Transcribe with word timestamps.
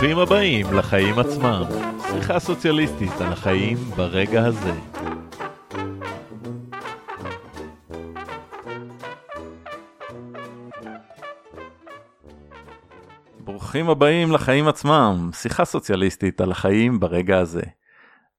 ברוכים 0.00 0.18
הבאים 0.18 0.72
לחיים 0.72 1.18
עצמם, 1.18 1.62
שיחה 2.10 2.38
סוציאליסטית 2.38 3.20
על 3.20 3.32
החיים 3.32 3.76
ברגע 3.96 4.44
הזה. 4.44 4.72
ברוכים 13.44 13.88
הבאים 13.88 14.32
לחיים 14.32 14.68
עצמם, 14.68 15.30
שיחה 15.32 15.64
סוציאליסטית 15.64 16.40
על 16.40 16.50
החיים 16.50 17.00
ברגע 17.00 17.38
הזה. 17.38 17.62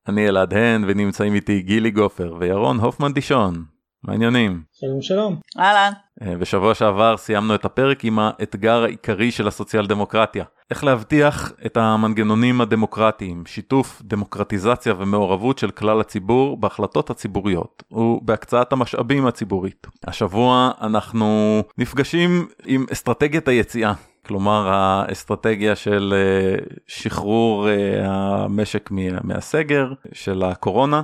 אני 0.08 0.28
אלעד 0.28 0.54
הן 0.54 0.84
ונמצאים 0.88 1.36
איתי 1.36 1.62
גילי 1.62 1.92
גופר 1.92 2.36
וירון 2.40 2.80
הופמן 2.80 3.14
דישון. 3.14 3.81
מה 4.04 4.14
העניינים? 4.14 4.62
שלום 4.74 5.02
שלום. 5.02 5.40
אהלן. 5.60 5.92
בשבוע 6.40 6.76
שעבר 6.76 7.18
סיימנו 7.18 7.56
את 7.56 7.66
הפרק 7.66 8.06
עם 8.06 8.20
האתגר 8.20 8.84
העיקרי 8.84 9.32
של 9.32 9.48
הסוציאל 9.48 9.88
דמוקרטיה. 9.88 10.44
איך 10.72 10.84
להבטיח 10.84 11.52
את 11.66 11.78
המנגנונים 11.78 12.62
הדמוקרטיים, 12.62 13.44
שיתוף, 13.46 14.02
דמוקרטיזציה 14.06 14.94
ומעורבות 14.98 15.58
של 15.58 15.72
כלל 15.72 16.02
הציבור 16.02 16.58
בהחלטות 16.58 17.10
הציבוריות 17.10 17.84
ובהקצאת 17.92 18.74
המשאבים 18.74 19.28
הציבורית. 19.28 19.88
השבוע 20.08 20.72
אנחנו 20.82 21.62
נפגשים 21.78 22.48
עם 22.66 22.86
אסטרטגיית 22.92 23.48
היציאה. 23.48 23.94
כלומר 24.26 24.70
האסטרטגיה 24.70 25.76
של 25.76 26.14
שחרור 26.88 27.68
המשק 28.04 28.90
מהסגר 29.24 29.94
של 30.14 30.44
הקורונה 30.44 31.02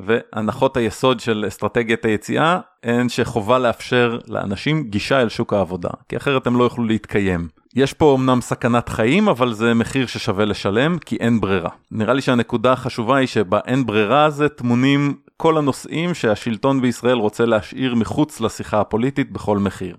והנחות 0.00 0.76
היסוד 0.76 1.20
של 1.20 1.44
אסטרטגיית 1.48 2.04
היציאה 2.04 2.60
הן 2.82 3.08
שחובה 3.08 3.58
לאפשר 3.58 4.18
לאנשים 4.28 4.82
גישה 4.82 5.20
אל 5.20 5.28
שוק 5.28 5.52
העבודה 5.52 5.90
כי 6.08 6.16
אחרת 6.16 6.46
הם 6.46 6.56
לא 6.56 6.64
יוכלו 6.64 6.84
להתקיים. 6.84 7.48
יש 7.74 7.92
פה 7.92 8.16
אמנם 8.18 8.40
סכנת 8.40 8.88
חיים 8.88 9.28
אבל 9.28 9.52
זה 9.52 9.74
מחיר 9.74 10.06
ששווה 10.06 10.44
לשלם 10.44 10.98
כי 10.98 11.16
אין 11.16 11.40
ברירה. 11.40 11.70
נראה 11.90 12.14
לי 12.14 12.20
שהנקודה 12.20 12.72
החשובה 12.72 13.16
היא 13.16 13.26
שבאין 13.26 13.86
ברירה 13.86 14.24
הזה 14.24 14.48
טמונים 14.48 15.14
כל 15.36 15.58
הנושאים 15.58 16.14
שהשלטון 16.14 16.80
בישראל 16.80 17.16
רוצה 17.16 17.46
להשאיר 17.46 17.94
מחוץ 17.94 18.40
לשיחה 18.40 18.80
הפוליטית 18.80 19.32
בכל 19.32 19.58
מחיר. 19.58 19.96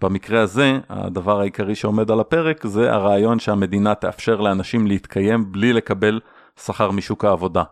במקרה 0.00 0.40
הזה 0.40 0.78
הדבר 0.88 1.40
העיקרי 1.40 1.74
שעומד 1.74 2.10
על 2.10 2.20
הפרק 2.20 2.66
זה 2.66 2.92
הרעיון 2.92 3.38
שהמדינה 3.38 3.94
תאפשר 3.94 4.40
לאנשים 4.40 4.86
להתקיים 4.86 5.52
בלי 5.52 5.72
לקבל 5.72 6.20
שכר 6.64 6.90
משוק 6.90 7.24
העבודה, 7.24 7.62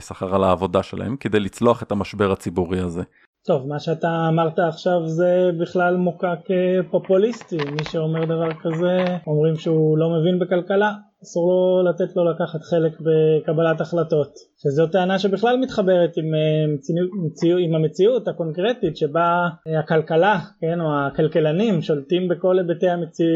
שכר 0.00 0.34
על 0.34 0.44
העבודה 0.44 0.82
שלהם 0.82 1.16
כדי 1.16 1.40
לצלוח 1.40 1.82
את 1.82 1.92
המשבר 1.92 2.32
הציבורי 2.32 2.80
הזה. 2.80 3.02
טוב 3.46 3.68
מה 3.68 3.80
שאתה 3.80 4.28
אמרת 4.28 4.58
עכשיו 4.58 5.06
זה 5.06 5.50
בכלל 5.60 5.96
מוקע 5.96 6.34
כפופוליסטי 6.44 7.56
מי 7.56 7.84
שאומר 7.84 8.24
דבר 8.24 8.52
כזה 8.62 9.04
אומרים 9.26 9.56
שהוא 9.56 9.98
לא 9.98 10.06
מבין 10.10 10.38
בכלכלה 10.38 10.92
אסור 11.22 11.50
לו 11.50 11.82
לתת 11.90 12.16
לו 12.16 12.30
לקחת 12.30 12.62
חלק 12.62 12.92
בקבלת 13.00 13.80
החלטות 13.80 14.34
שזו 14.58 14.86
טענה 14.86 15.18
שבכלל 15.18 15.56
מתחברת 15.56 16.16
עם, 16.16 16.24
עם, 16.24 17.58
עם 17.58 17.74
המציאות 17.74 18.28
הקונקרטית 18.28 18.96
שבה 18.96 19.48
הכלכלה 19.78 20.38
כן 20.60 20.80
או 20.80 20.86
הכלכלנים 21.06 21.82
שולטים 21.82 22.28
בכל 22.28 22.58
היבטי 22.58 22.88
המציא, 22.88 23.26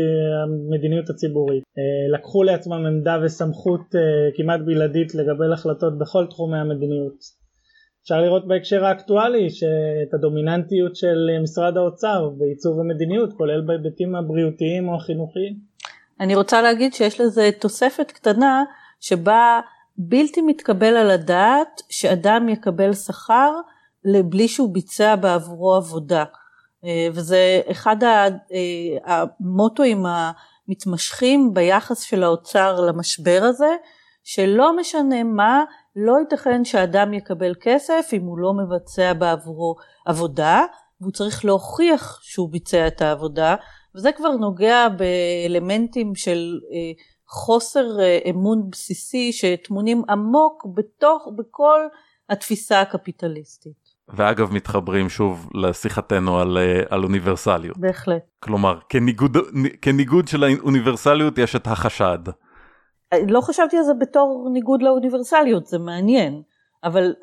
המדיניות 0.44 1.10
הציבורית 1.10 1.64
לקחו 2.14 2.42
לעצמם 2.42 2.86
עמדה 2.86 3.18
וסמכות 3.24 3.94
כמעט 4.36 4.60
בלעדית 4.64 5.14
לגבל 5.14 5.52
החלטות 5.52 5.98
בכל 5.98 6.26
תחומי 6.26 6.58
המדיניות 6.58 7.36
אפשר 8.06 8.20
לראות 8.20 8.48
בהקשר 8.48 8.84
האקטואלי 8.84 9.50
שאת 9.50 10.14
הדומיננטיות 10.14 10.96
של 10.96 11.28
משרד 11.42 11.76
האוצר 11.76 12.28
בעיצוב 12.38 12.80
המדיניות 12.80 13.32
כולל 13.32 13.60
בהיבטים 13.66 14.14
הבריאותיים 14.14 14.88
או 14.88 14.94
החינוכיים. 14.94 15.56
אני 16.20 16.34
רוצה 16.34 16.62
להגיד 16.62 16.94
שיש 16.94 17.20
לזה 17.20 17.50
תוספת 17.60 18.10
קטנה 18.10 18.64
שבה 19.00 19.60
בלתי 19.98 20.42
מתקבל 20.42 20.96
על 20.96 21.10
הדעת 21.10 21.82
שאדם 21.88 22.48
יקבל 22.48 22.94
שכר 22.94 23.52
בלי 24.24 24.48
שהוא 24.48 24.74
ביצע 24.74 25.16
בעבורו 25.16 25.74
עבודה. 25.74 26.24
וזה 27.12 27.60
אחד 27.70 27.96
המוטואים 29.04 30.04
המתמשכים 30.06 31.54
ביחס 31.54 32.00
של 32.00 32.22
האוצר 32.22 32.80
למשבר 32.80 33.40
הזה 33.42 33.76
שלא 34.24 34.76
משנה 34.76 35.22
מה 35.22 35.64
לא 35.96 36.16
ייתכן 36.20 36.64
שאדם 36.64 37.14
יקבל 37.14 37.54
כסף 37.60 38.10
אם 38.12 38.22
הוא 38.22 38.38
לא 38.38 38.52
מבצע 38.52 39.12
בעבורו 39.12 39.76
עבודה 40.06 40.62
והוא 41.00 41.12
צריך 41.12 41.44
להוכיח 41.44 42.20
שהוא 42.22 42.52
ביצע 42.52 42.86
את 42.86 43.02
העבודה 43.02 43.54
וזה 43.96 44.12
כבר 44.12 44.30
נוגע 44.30 44.88
באלמנטים 44.88 46.14
של 46.14 46.60
חוסר 47.28 47.86
אמון 48.30 48.70
בסיסי 48.70 49.32
שטמונים 49.32 50.02
עמוק 50.08 50.66
בתוך 50.74 51.28
בכל 51.36 51.80
התפיסה 52.30 52.80
הקפיטליסטית. 52.80 53.86
ואגב 54.08 54.52
מתחברים 54.52 55.08
שוב 55.08 55.50
לשיחתנו 55.54 56.38
על, 56.38 56.58
על 56.88 57.04
אוניברסליות. 57.04 57.78
בהחלט. 57.78 58.22
כלומר 58.40 58.78
כניגוד, 58.88 59.36
כניגוד 59.82 60.28
של 60.28 60.44
האוניברסליות 60.44 61.38
יש 61.38 61.56
את 61.56 61.66
החשד. 61.66 62.18
לא 63.28 63.40
חשבתי 63.40 63.76
על 63.76 63.82
זה 63.82 63.94
בתור 63.94 64.48
ניגוד 64.52 64.82
לאוניברסליות, 64.82 65.66
זה 65.66 65.78
מעניין, 65.78 66.42
אבל 66.84 67.14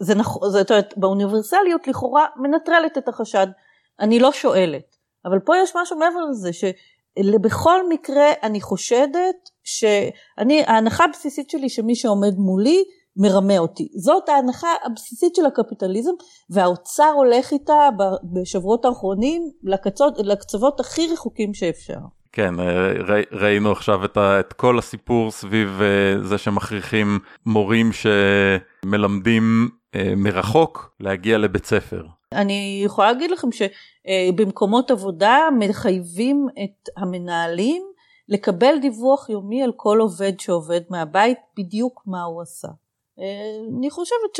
זה 0.00 0.14
נכון, 0.14 0.50
זאת 0.50 0.70
אומרת, 0.70 0.94
באוניברסליות 0.96 1.88
לכאורה 1.88 2.26
מנטרלת 2.36 2.98
את 2.98 3.08
החשד, 3.08 3.46
אני 4.00 4.20
לא 4.20 4.32
שואלת, 4.32 4.89
אבל 5.24 5.38
פה 5.38 5.56
יש 5.56 5.72
משהו 5.76 5.98
מעבר 5.98 6.20
לזה, 6.30 6.50
שבכל 6.52 7.88
מקרה 7.88 8.26
אני 8.42 8.60
חושדת 8.60 9.50
שאני, 9.64 10.62
ההנחה 10.66 11.04
הבסיסית 11.04 11.50
שלי 11.50 11.68
שמי 11.68 11.94
שעומד 11.94 12.34
מולי 12.36 12.84
מרמה 13.16 13.58
אותי, 13.58 13.88
זאת 13.96 14.28
ההנחה 14.28 14.68
הבסיסית 14.84 15.34
של 15.34 15.46
הקפיטליזם 15.46 16.12
והאוצר 16.50 17.12
הולך 17.16 17.52
איתה 17.52 17.88
בשבועות 18.32 18.84
האחרונים 18.84 19.42
לקצות, 19.62 20.18
לקצוות 20.18 20.80
הכי 20.80 21.12
רחוקים 21.12 21.54
שאפשר. 21.54 21.98
כן, 22.32 22.54
ראינו 23.32 23.72
עכשיו 23.72 24.04
את, 24.04 24.16
ה, 24.16 24.40
את 24.40 24.52
כל 24.52 24.78
הסיפור 24.78 25.30
סביב 25.30 25.80
זה 26.22 26.38
שמכריחים 26.38 27.18
מורים 27.46 27.90
שמלמדים 27.92 29.68
מרחוק 30.16 30.94
להגיע 31.00 31.38
לבית 31.38 31.66
ספר. 31.66 32.02
אני 32.32 32.82
יכולה 32.84 33.12
להגיד 33.12 33.30
לכם 33.30 33.52
שבמקומות 34.06 34.90
עבודה 34.90 35.38
מחייבים 35.58 36.46
את 36.64 36.88
המנהלים 36.96 37.82
לקבל 38.28 38.78
דיווח 38.80 39.28
יומי 39.28 39.62
על 39.62 39.72
כל 39.76 39.98
עובד 40.00 40.40
שעובד 40.40 40.80
מהבית, 40.90 41.38
בדיוק 41.58 42.02
מה 42.06 42.22
הוא 42.22 42.42
עשה. 42.42 42.68
אני 43.78 43.90
חושבת 43.90 44.38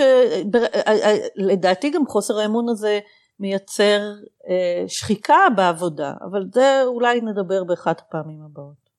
שלדעתי 1.36 1.90
גם 1.90 2.06
חוסר 2.06 2.38
האמון 2.38 2.68
הזה 2.68 3.00
מייצר 3.40 4.00
אה, 4.48 4.84
שחיקה 4.88 5.38
בעבודה, 5.56 6.12
אבל 6.30 6.44
זה 6.54 6.82
אולי 6.84 7.20
נדבר 7.20 7.64
באחת 7.64 8.00
הפעמים 8.00 8.42
הבאות. 8.50 8.90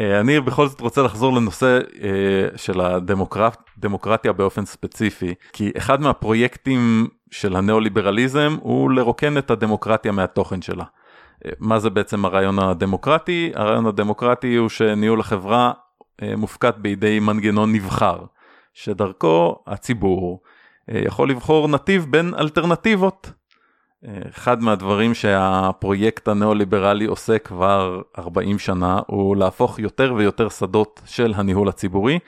אה, 0.00 0.20
אני 0.20 0.40
בכל 0.40 0.68
זאת 0.68 0.80
רוצה 0.80 1.02
לחזור 1.02 1.32
לנושא 1.32 1.78
אה, 2.02 2.58
של 2.58 2.80
הדמוקרטיה 2.80 4.32
באופן 4.32 4.64
ספציפי, 4.64 5.34
כי 5.52 5.72
אחד 5.76 6.00
מהפרויקטים 6.00 7.08
של 7.32 7.56
הניאו-ליברליזם 7.56 8.56
הוא 8.60 8.90
לרוקן 8.90 9.38
את 9.38 9.50
הדמוקרטיה 9.50 10.12
מהתוכן 10.12 10.62
שלה. 10.62 10.84
אה, 11.44 11.50
מה 11.58 11.78
זה 11.78 11.90
בעצם 11.90 12.24
הרעיון 12.24 12.58
הדמוקרטי? 12.58 13.52
הרעיון 13.54 13.86
הדמוקרטי 13.86 14.56
הוא 14.56 14.68
שניהול 14.68 15.20
החברה 15.20 15.72
אה, 16.22 16.36
מופקד 16.36 16.72
בידי 16.76 17.20
מנגנון 17.20 17.72
נבחר, 17.72 18.18
שדרכו 18.74 19.56
הציבור 19.66 20.40
אה, 20.90 20.98
יכול 21.04 21.30
לבחור 21.30 21.68
נתיב 21.68 22.06
בין 22.10 22.34
אלטרנטיבות. 22.38 23.32
אחד 24.28 24.62
מהדברים 24.62 25.14
שהפרויקט 25.14 26.28
הניאו-ליברלי 26.28 27.04
עושה 27.04 27.38
כבר 27.38 28.00
40 28.18 28.58
שנה 28.58 29.00
הוא 29.06 29.36
להפוך 29.36 29.78
יותר 29.78 30.14
ויותר 30.16 30.48
שדות 30.48 31.00
של 31.06 31.32
הניהול 31.36 31.68
הציבורי 31.68 32.18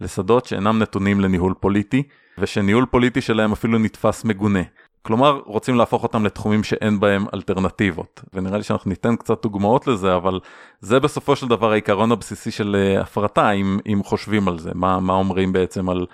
לשדות 0.00 0.46
שאינם 0.46 0.78
נתונים 0.78 1.20
לניהול 1.20 1.54
פוליטי 1.60 2.02
ושניהול 2.38 2.86
פוליטי 2.86 3.20
שלהם 3.20 3.52
אפילו 3.52 3.78
נתפס 3.78 4.24
מגונה. 4.24 4.62
כלומר 5.02 5.40
רוצים 5.46 5.76
להפוך 5.76 6.02
אותם 6.02 6.24
לתחומים 6.24 6.64
שאין 6.64 7.00
בהם 7.00 7.24
אלטרנטיבות. 7.34 8.22
ונראה 8.34 8.56
לי 8.56 8.62
שאנחנו 8.62 8.88
ניתן 8.88 9.16
קצת 9.16 9.42
דוגמאות 9.42 9.86
לזה 9.86 10.16
אבל 10.16 10.40
זה 10.80 11.00
בסופו 11.00 11.36
של 11.36 11.48
דבר 11.48 11.72
העיקרון 11.72 12.12
הבסיסי 12.12 12.50
של 12.50 12.96
הפרטה 13.00 13.50
אם, 13.50 13.78
אם 13.86 14.00
חושבים 14.04 14.48
על 14.48 14.58
זה. 14.58 14.70
מה, 14.74 15.00
מה 15.00 15.12
אומרים 15.12 15.52
בעצם 15.52 15.88
על 15.88 16.06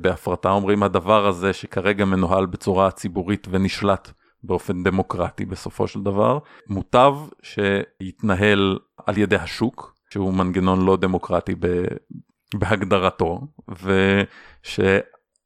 בהפרטה? 0.00 0.50
אומרים 0.50 0.82
הדבר 0.82 1.26
הזה 1.26 1.52
שכרגע 1.52 2.04
מנוהל 2.04 2.46
בצורה 2.46 2.90
ציבורית 2.90 3.46
ונשלט 3.50 4.12
באופן 4.44 4.82
דמוקרטי 4.82 5.44
בסופו 5.44 5.88
של 5.88 6.02
דבר, 6.02 6.38
מוטב 6.68 7.14
שיתנהל 7.42 8.78
על 9.06 9.18
ידי 9.18 9.36
השוק, 9.36 9.94
שהוא 10.10 10.34
מנגנון 10.34 10.86
לא 10.86 10.96
דמוקרטי 10.96 11.54
בהגדרתו, 12.54 13.40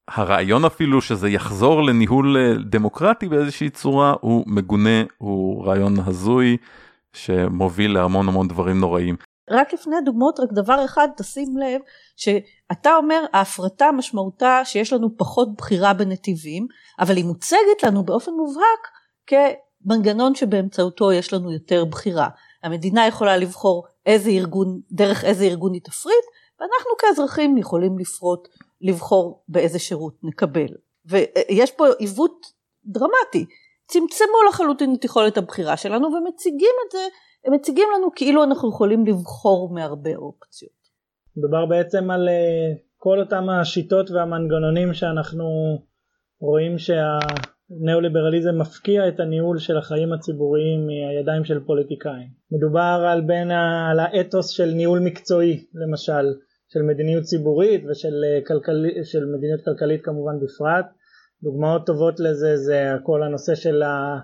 הרעיון 0.07 0.65
אפילו 0.65 1.01
שזה 1.01 1.29
יחזור 1.29 1.83
לניהול 1.83 2.37
דמוקרטי 2.69 3.27
באיזושהי 3.27 3.69
צורה 3.69 4.13
הוא 4.21 4.43
מגונה, 4.47 5.03
הוא 5.17 5.65
רעיון 5.65 5.93
הזוי 6.05 6.57
שמוביל 7.13 7.93
להמון 7.93 8.27
המון 8.27 8.47
דברים 8.47 8.79
נוראים. 8.79 9.15
רק 9.49 9.73
לפני 9.73 9.95
הדוגמאות 9.95 10.39
רק 10.39 10.49
דבר 10.51 10.85
אחד 10.85 11.07
תשים 11.17 11.57
לב 11.57 11.81
שאתה 12.15 12.95
אומר 12.95 13.25
ההפרטה 13.33 13.91
משמעותה 13.91 14.61
שיש 14.65 14.93
לנו 14.93 15.17
פחות 15.17 15.55
בחירה 15.57 15.93
בנתיבים 15.93 16.67
אבל 16.99 17.15
היא 17.15 17.25
מוצגת 17.25 17.83
לנו 17.83 18.03
באופן 18.03 18.31
מובהק 18.31 18.87
כמנגנון 19.27 20.35
שבאמצעותו 20.35 21.11
יש 21.11 21.33
לנו 21.33 21.51
יותר 21.51 21.85
בחירה. 21.85 22.27
המדינה 22.63 23.07
יכולה 23.07 23.37
לבחור 23.37 23.85
איזה 24.05 24.29
ארגון, 24.29 24.79
דרך 24.91 25.25
איזה 25.25 25.43
ארגון 25.43 25.73
היא 25.73 25.81
תפריט 25.83 26.25
ואנחנו 26.59 26.91
כאזרחים 26.99 27.57
יכולים 27.57 27.99
לפרוט, 27.99 28.47
לבחור 28.81 29.43
באיזה 29.47 29.79
שירות 29.79 30.13
נקבל. 30.23 30.67
ויש 31.05 31.71
פה 31.71 31.85
עיוות 31.99 32.45
דרמטי. 32.85 33.45
צמצמו 33.87 34.43
לחלוטין 34.49 34.95
את 34.99 35.05
יכולת 35.05 35.37
הבחירה 35.37 35.77
שלנו 35.77 36.07
ומציגים 36.07 36.75
את 36.85 36.91
זה 36.91 36.99
הם 37.45 37.53
מציגים 37.53 37.87
לנו 37.95 38.07
כאילו 38.15 38.43
אנחנו 38.43 38.69
יכולים 38.69 39.05
לבחור 39.05 39.73
מהרבה 39.73 40.15
אופציות. 40.15 40.81
מדובר 41.37 41.65
בעצם 41.65 42.11
על 42.11 42.29
אה, 42.29 42.73
כל 42.97 43.19
אותם 43.19 43.49
השיטות 43.49 44.11
והמנגנונים 44.11 44.93
שאנחנו 44.93 45.45
רואים 46.39 46.75
שהניאו-ליברליזם 46.77 48.57
מפקיע 48.57 49.07
את 49.07 49.19
הניהול 49.19 49.59
של 49.59 49.77
החיים 49.77 50.13
הציבוריים 50.13 50.87
מהידיים 50.87 51.45
של 51.45 51.59
פוליטיקאים. 51.59 52.29
מדובר 52.51 53.07
על 53.11 53.21
בין 53.21 53.51
ה... 53.51 53.89
על 53.91 53.99
האתוס 53.99 54.49
של 54.49 54.65
ניהול 54.65 54.99
מקצועי 54.99 55.65
למשל, 55.73 56.33
של 56.73 56.81
מדיניות 56.81 57.23
ציבורית 57.23 57.81
ושל 57.89 58.15
אה, 58.27 58.39
כלכל... 58.47 58.77
של 59.03 59.25
מדיניות 59.35 59.61
כלכלית 59.65 60.01
כמובן 60.05 60.35
בפרט. 60.43 60.85
דוגמאות 61.43 61.85
טובות 61.85 62.19
לזה 62.19 62.57
זה 62.57 62.91
כל 63.03 63.23
הנושא 63.23 63.55
של 63.55 63.83
ה... 63.83 64.19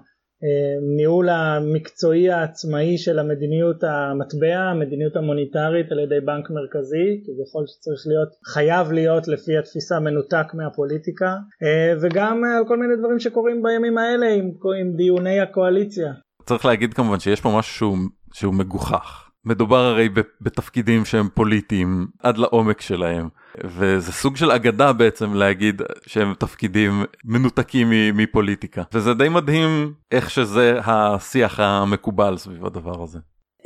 ניהול 0.96 1.30
המקצועי 1.30 2.32
העצמאי 2.32 2.98
של 2.98 3.20
המדיניות 3.20 3.84
המטבע, 3.84 4.58
המדיניות 4.72 5.16
המוניטרית 5.16 5.92
על 5.92 6.00
ידי 6.00 6.20
בנק 6.26 6.50
מרכזי, 6.50 7.08
כביכול 7.26 7.64
שצריך 7.68 8.02
להיות, 8.08 8.30
חייב 8.46 8.92
להיות 8.92 9.28
לפי 9.28 9.58
התפיסה 9.58 10.00
מנותק 10.00 10.48
מהפוליטיקה, 10.54 11.36
אה, 11.64 11.94
וגם 12.02 12.44
על 12.58 12.64
כל 12.68 12.78
מיני 12.78 12.96
דברים 13.00 13.20
שקורים 13.20 13.64
בימים 13.64 13.98
האלה 13.98 14.28
עם, 14.30 14.52
עם 14.82 14.96
דיוני 14.96 15.40
הקואליציה. 15.40 16.14
צריך 16.46 16.66
להגיד 16.66 16.94
כמובן 16.94 17.20
שיש 17.20 17.42
פה 17.42 17.50
משהו 17.58 17.76
שהוא, 17.76 17.98
שהוא 18.34 18.54
מגוחך. 18.54 19.27
מדובר 19.48 19.78
הרי 19.78 20.10
בתפקידים 20.42 21.06
שהם 21.06 21.30
פוליטיים 21.34 22.08
עד 22.24 22.38
לעומק 22.38 22.82
שלהם 22.82 23.30
וזה 23.64 24.12
סוג 24.12 24.36
של 24.36 24.52
אגדה 24.52 24.94
בעצם 24.94 25.34
להגיד 25.34 25.82
שהם 26.06 26.34
תפקידים 26.34 27.04
מנותקים 27.26 27.90
מפוליטיקה 28.14 28.84
וזה 28.94 29.14
די 29.14 29.30
מדהים 29.30 29.94
איך 30.12 30.30
שזה 30.30 30.80
השיח 30.84 31.60
המקובל 31.60 32.38
סביב 32.38 32.66
הדבר 32.66 33.04
הזה. 33.04 33.20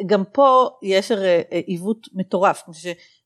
גם 0.05 0.23
פה 0.33 0.69
יש 0.83 1.11
הרי 1.11 1.41
עיוות 1.65 2.07
מטורף 2.13 2.63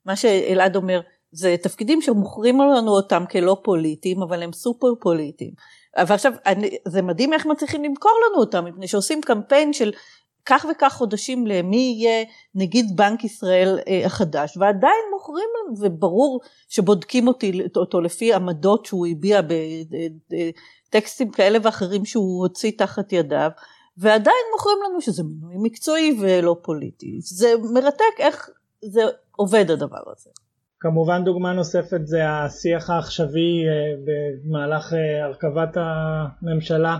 מה 0.06 0.16
שאלעד 0.16 0.76
אומר 0.76 1.02
זה 1.32 1.56
תפקידים 1.64 2.02
שמוכרים 2.02 2.62
לנו 2.62 2.92
אותם 2.92 3.24
כלא 3.32 3.58
פוליטיים 3.64 4.22
אבל 4.22 4.44
הם 4.44 4.54
סופר 4.54 4.94
פוליטיים. 5.02 5.52
ועכשיו 6.08 6.32
זה 6.88 7.02
מדהים 7.02 7.34
איך 7.34 7.46
מצליחים 7.46 7.84
למכור 7.84 8.12
לנו 8.30 8.42
אותם 8.42 8.66
מפני 8.66 8.88
שעושים 8.88 9.22
קמפיין 9.22 9.74
של 9.74 9.92
כך 10.46 10.66
וכך 10.72 10.94
חודשים 10.94 11.48
למי 11.48 11.96
יהיה 11.98 12.26
נגיד 12.56 12.86
בנק 12.96 13.24
ישראל 13.24 13.80
אה, 13.88 14.06
החדש. 14.06 14.58
ועדיין 14.58 15.04
מוכרים 15.14 15.50
וברור 15.82 16.42
שבודקים 16.70 17.28
אותי, 17.28 17.62
אותו 17.76 18.02
לפי 18.02 18.34
עמדות 18.34 18.86
שהוא 18.86 19.08
הביע 19.08 19.42
בטקסטים 20.90 21.32
כאלה 21.32 21.60
ואחרים 21.64 22.06
שהוא 22.06 22.42
הוציא 22.42 22.72
תחת 22.78 23.14
ידיו 23.14 23.50
ועדיין 23.98 24.46
מוכרים 24.54 24.78
לנו 24.90 25.02
שזה 25.02 25.24
מינוי 25.24 25.56
מקצועי 25.58 26.18
ולא 26.22 26.56
פוליטי. 26.62 27.18
זה 27.22 27.54
מרתק 27.74 28.20
איך 28.20 28.50
זה 28.82 29.02
עובד 29.32 29.72
הדבר 29.72 30.04
הזה. 30.18 30.30
כמובן 30.80 31.24
דוגמה 31.24 31.54
נוספת 31.54 32.02
זה 32.04 32.30
השיח 32.30 32.90
העכשווי 32.90 33.64
אה, 33.68 33.96
במהלך 34.06 34.94
אה, 34.94 35.26
הרכבת 35.26 35.78
הממשלה 35.78 36.98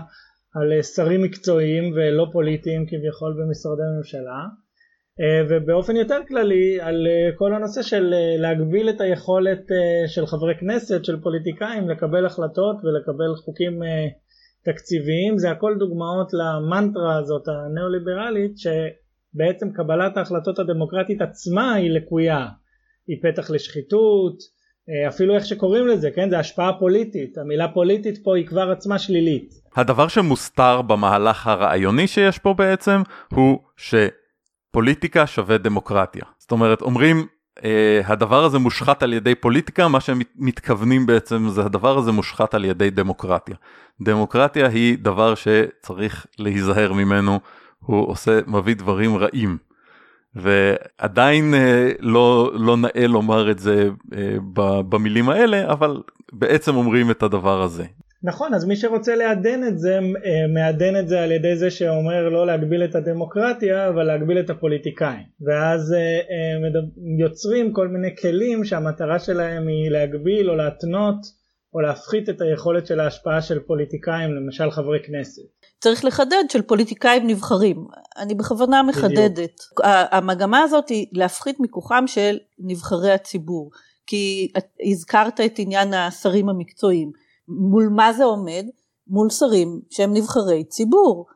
על 0.56 0.72
אה, 0.72 0.82
שרים 0.82 1.22
מקצועיים 1.22 1.92
ולא 1.96 2.26
פוליטיים 2.32 2.86
כביכול 2.86 3.32
במשרדי 3.38 3.82
ממשלה 3.98 4.40
אה, 5.20 5.42
ובאופן 5.48 5.96
יותר 5.96 6.20
כללי 6.28 6.80
על 6.80 7.06
אה, 7.06 7.30
כל 7.36 7.54
הנושא 7.54 7.82
של 7.82 8.14
להגביל 8.38 8.90
את 8.90 9.00
היכולת 9.00 9.62
של 10.06 10.26
חברי 10.26 10.54
כנסת, 10.60 11.04
של 11.04 11.20
פוליטיקאים 11.20 11.88
לקבל 11.88 12.26
החלטות 12.26 12.76
ולקבל 12.84 13.34
חוקים 13.44 13.80
תקציביים. 14.64 15.38
זה 15.38 15.50
הכל 15.50 15.74
דוגמאות 15.78 16.28
למנטרה 16.32 17.18
הזאת 17.18 17.42
הניאו-ליברלית 17.48 18.54
שבעצם 18.58 19.72
קבלת 19.72 20.16
ההחלטות 20.16 20.58
הדמוקרטית 20.58 21.22
עצמה 21.22 21.74
היא 21.74 21.90
לקויה. 21.90 22.46
היא 23.06 23.16
פתח 23.22 23.50
לשחיתות 23.50 24.38
אפילו 25.08 25.34
איך 25.34 25.46
שקוראים 25.46 25.86
לזה, 25.86 26.10
כן? 26.14 26.30
זה 26.30 26.38
השפעה 26.38 26.72
פוליטית, 26.72 27.38
המילה 27.38 27.68
פוליטית 27.68 28.18
פה 28.24 28.36
היא 28.36 28.46
כבר 28.46 28.70
עצמה 28.70 28.98
שלילית. 28.98 29.54
הדבר 29.76 30.08
שמוסתר 30.08 30.82
במהלך 30.82 31.46
הרעיוני 31.46 32.06
שיש 32.06 32.38
פה 32.38 32.54
בעצם, 32.54 33.02
הוא 33.34 33.58
שפוליטיקה 33.76 35.26
שווה 35.26 35.58
דמוקרטיה. 35.58 36.22
זאת 36.38 36.52
אומרת, 36.52 36.82
אומרים, 36.82 37.26
אה, 37.64 38.00
הדבר 38.04 38.44
הזה 38.44 38.58
מושחת 38.58 39.02
על 39.02 39.12
ידי 39.12 39.34
פוליטיקה, 39.34 39.88
מה 39.88 40.00
שהם 40.00 40.20
מתכוונים 40.36 41.06
בעצם 41.06 41.48
זה 41.48 41.64
הדבר 41.64 41.98
הזה 41.98 42.12
מושחת 42.12 42.54
על 42.54 42.64
ידי 42.64 42.90
דמוקרטיה. 42.90 43.56
דמוקרטיה 44.00 44.68
היא 44.68 44.98
דבר 44.98 45.34
שצריך 45.34 46.26
להיזהר 46.38 46.92
ממנו, 46.92 47.40
הוא 47.80 48.10
עושה, 48.10 48.40
מביא 48.46 48.76
דברים 48.76 49.16
רעים. 49.16 49.58
ועדיין 50.36 51.54
אה, 51.54 51.90
לא, 52.00 52.50
לא 52.54 52.76
נאה 52.76 53.06
לומר 53.06 53.50
את 53.50 53.58
זה 53.58 53.88
אה, 54.16 54.36
במילים 54.88 55.28
האלה, 55.28 55.72
אבל 55.72 56.02
בעצם 56.32 56.76
אומרים 56.76 57.10
את 57.10 57.22
הדבר 57.22 57.62
הזה. 57.62 57.84
נכון, 58.22 58.54
אז 58.54 58.64
מי 58.64 58.76
שרוצה 58.76 59.16
לעדן 59.16 59.64
את 59.68 59.78
זה, 59.78 59.94
אה, 59.94 60.46
מעדן 60.54 60.96
את 60.96 61.08
זה 61.08 61.22
על 61.22 61.32
ידי 61.32 61.56
זה 61.56 61.70
שאומר 61.70 62.28
לא 62.28 62.46
להגביל 62.46 62.84
את 62.84 62.94
הדמוקרטיה, 62.94 63.88
אבל 63.88 64.02
להגביל 64.02 64.40
את 64.40 64.50
הפוליטיקאים. 64.50 65.26
ואז 65.46 65.94
יוצרים 67.18 67.72
כל 67.72 67.88
מיני 67.88 68.16
כלים 68.16 68.64
שהמטרה 68.64 69.18
שלהם 69.18 69.68
היא 69.68 69.90
להגביל 69.90 70.50
או 70.50 70.56
להתנות 70.56 71.16
או 71.74 71.80
להפחית 71.80 72.28
את 72.28 72.40
היכולת 72.40 72.86
של 72.86 73.00
ההשפעה 73.00 73.42
של 73.42 73.58
פוליטיקאים, 73.58 74.34
למשל 74.34 74.70
חברי 74.70 74.98
כנסת. 75.06 75.65
צריך 75.80 76.04
לחדד 76.04 76.44
של 76.48 76.62
פוליטיקאים 76.62 77.26
נבחרים. 77.26 77.86
אני 78.16 78.34
בכוונה 78.34 78.82
מחדדת. 78.82 79.32
בדיוק. 79.32 79.80
המגמה 79.84 80.60
הזאת 80.60 80.88
היא 80.88 81.06
להפחית 81.12 81.60
מכוחם 81.60 82.04
של 82.06 82.38
נבחרי 82.58 83.12
הציבור. 83.12 83.70
כי 84.06 84.52
הזכרת 84.92 85.40
את 85.40 85.58
עניין 85.58 85.94
השרים 85.94 86.48
המקצועיים. 86.48 87.10
מול 87.48 87.88
מה 87.88 88.12
זה 88.12 88.24
עומד? 88.24 88.66
מול 89.08 89.30
שרים 89.30 89.80
שהם 89.90 90.14
נבחרי 90.14 90.64
ציבור. 90.64 91.26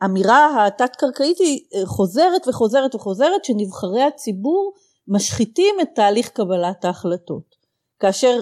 האמירה 0.00 0.66
התת-קרקעית 0.66 1.38
היא 1.38 1.60
חוזרת 1.84 2.48
וחוזרת 2.48 2.94
וחוזרת 2.94 3.44
שנבחרי 3.44 4.02
הציבור 4.02 4.72
משחיתים 5.08 5.74
את 5.82 5.88
תהליך 5.94 6.28
קבלת 6.28 6.84
ההחלטות. 6.84 7.56
כאשר 8.00 8.40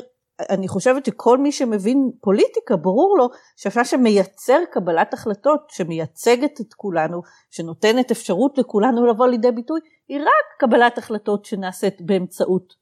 אני 0.51 0.69
חושבת 0.69 1.07
שכל 1.07 1.39
מי 1.39 1.53
שמבין 1.53 2.11
פוליטיקה 2.21 2.77
ברור 2.77 3.17
לו 3.19 3.29
שאפשר 3.57 3.85
שמייצר 3.85 4.59
קבלת 4.73 5.15
החלטות 5.15 5.61
שמייצגת 5.69 6.61
את 6.61 6.75
כולנו 6.75 7.23
שנותנת 7.51 8.11
אפשרות 8.11 8.59
לכולנו 8.59 9.07
לבוא 9.07 9.27
לידי 9.27 9.53
ביטוי 9.53 9.81
היא 10.09 10.21
רק 10.21 10.59
קבלת 10.61 10.99
החלטות 10.99 11.45
שנעשית 11.45 12.01
באמצעות 12.01 12.75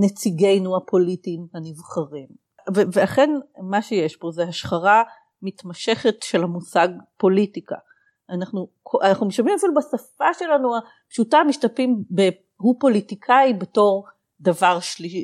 נציגינו 0.00 0.76
הפוליטיים 0.76 1.46
הנבחרים. 1.54 2.26
ואכן 2.74 3.30
מה 3.70 3.82
שיש 3.82 4.16
פה 4.16 4.30
זה 4.30 4.44
השחרה 4.44 5.02
מתמשכת 5.42 6.22
של 6.22 6.42
המושג 6.42 6.88
פוליטיקה. 7.18 7.76
אנחנו, 8.30 8.68
אנחנו 9.02 9.26
משתמשים 9.26 9.54
אפילו 9.58 9.74
בשפה 9.74 10.34
שלנו 10.38 10.70
הפשוטה 10.76 11.38
משתפים 11.48 12.04
ב"הוא 12.10 12.74
פוליטיקאי" 12.80 13.52
בתור 13.58 14.06
דבר 14.40 14.78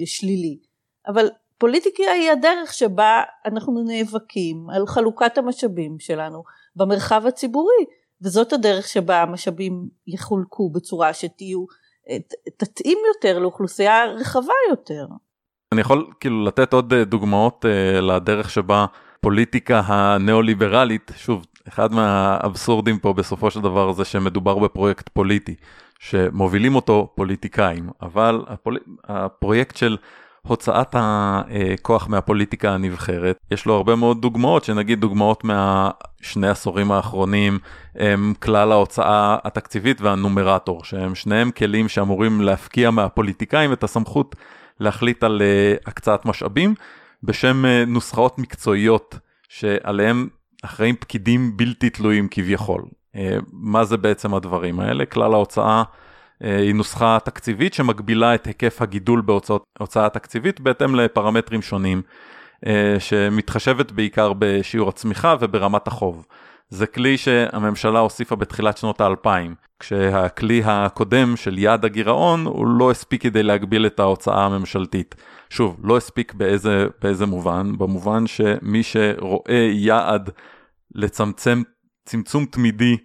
שלילי 0.05 0.70
אבל 1.09 1.29
פוליטיקה 1.59 2.03
היא 2.03 2.31
הדרך 2.31 2.73
שבה 2.73 3.23
אנחנו 3.47 3.85
נאבקים 3.87 4.71
על 4.71 4.87
חלוקת 4.87 5.39
המשאבים 5.39 5.97
שלנו 5.99 6.43
במרחב 6.77 7.27
הציבורי 7.27 7.85
וזאת 8.23 8.53
הדרך 8.53 8.89
שבה 8.89 9.23
המשאבים 9.23 9.89
יחולקו 10.07 10.71
בצורה 10.71 11.15
שתהיו, 11.15 11.65
תתאים 12.57 12.99
יותר 13.15 13.39
לאוכלוסייה 13.39 14.05
רחבה 14.07 14.53
יותר. 14.71 15.07
אני 15.73 15.81
יכול 15.81 16.11
כאילו 16.21 16.45
לתת 16.45 16.73
עוד 16.73 16.93
אה, 16.93 17.05
דוגמאות 17.05 17.65
uh, 17.65 18.01
לדרך 18.01 18.51
שבה 18.51 18.87
פוליטיקה 19.21 19.83
הניאו-ליברלית, 19.87 21.11
שוב, 21.17 21.47
אחד 21.69 21.93
מהאבסורדים 21.93 22.99
פה 22.99 23.13
בסופו 23.13 23.51
של 23.51 23.61
דבר 23.61 23.93
זה 23.93 24.05
שמדובר 24.05 24.59
בפרויקט 24.59 25.09
פוליטי, 25.09 25.55
שמובילים 25.99 26.75
אותו 26.75 27.13
פוליטיקאים, 27.15 27.91
אבל 28.03 28.45
הפול... 28.49 28.79
הפרויקט 29.05 29.77
של 29.77 29.97
הוצאת 30.43 30.95
הכוח 30.99 32.09
מהפוליטיקה 32.09 32.71
הנבחרת. 32.71 33.39
יש 33.51 33.67
לו 33.67 33.75
הרבה 33.75 33.97
מאוד 33.97 34.23
דוגמאות, 34.23 34.65
שנגיד 34.65 35.01
דוגמאות 35.01 35.45
מהשני 35.45 36.49
עשורים 36.49 36.93
האחרונים, 36.93 37.59
הם 37.95 38.35
כלל 38.43 38.73
ההוצאה 38.73 39.37
התקציבית 39.45 40.01
והנומרטור, 40.01 40.85
שהם 40.85 41.15
שניהם 41.15 41.51
כלים 41.51 41.89
שאמורים 41.89 42.41
להפקיע 42.41 42.91
מהפוליטיקאים 42.91 43.73
את 43.73 43.85
הסמכות 43.85 44.37
להחליט 44.81 45.25
על 45.25 45.43
אה, 45.43 45.75
הקצאת 45.87 46.27
משאבים, 46.27 46.75
בשם 47.23 47.65
אה, 47.65 47.85
נוסחאות 47.87 48.39
מקצועיות 48.39 49.19
שעליהם 49.49 50.29
אחראים 50.63 50.97
פקידים 50.97 51.57
בלתי 51.57 51.91
תלויים 51.91 52.29
כביכול. 52.31 52.83
אה, 53.17 53.39
מה 53.53 53.85
זה 53.85 53.97
בעצם 53.97 54.35
הדברים 54.35 54.81
האלה? 54.81 55.07
כלל 55.07 55.35
ההוצאה 55.35 55.79
אה, 55.79 55.83
היא 56.41 56.75
נוסחה 56.75 57.19
תקציבית 57.25 57.75
שמגבילה 57.75 58.35
את 58.35 58.47
היקף 58.47 58.83
הגידול 58.83 59.23
בהוצאה 59.79 60.07
התקציבית 60.07 60.61
בהתאם 60.61 60.95
לפרמטרים 60.95 61.63
שונים, 61.63 62.03
אה, 62.67 62.97
שמתחשבת 62.99 63.93
בעיקר 63.93 64.33
בשיעור 64.39 64.89
הצמיחה 64.89 65.35
וברמת 65.41 65.87
החוב. 65.87 66.27
זה 66.69 66.87
כלי 66.87 67.19
שהממשלה 67.19 67.99
הוסיפה 67.99 68.37
בתחילת 68.37 68.77
שנות 68.77 69.01
האלפיים, 69.01 69.55
כשהכלי 69.81 70.63
הקודם 70.65 71.37
של 71.37 71.59
יעד 71.59 71.85
הגירעון 71.85 72.47
הוא 72.47 72.67
לא 72.67 72.91
הספיק 72.91 73.23
כדי 73.23 73.43
להגביל 73.43 73.87
את 73.87 74.01
ההוצאה 74.01 74.45
הממשלתית. 74.47 75.15
שוב, 75.51 75.77
לא 75.83 75.97
הספיק 75.97 76.35
באיזה, 76.35 76.87
באיזה 77.03 77.27
מובן? 77.27 77.79
במובן 77.79 78.27
שמי 78.27 78.83
שרואה 78.83 79.71
יעד 79.73 80.31
לצמצם 80.95 81.63
צמצום 82.05 82.45
תמידי 82.45 82.97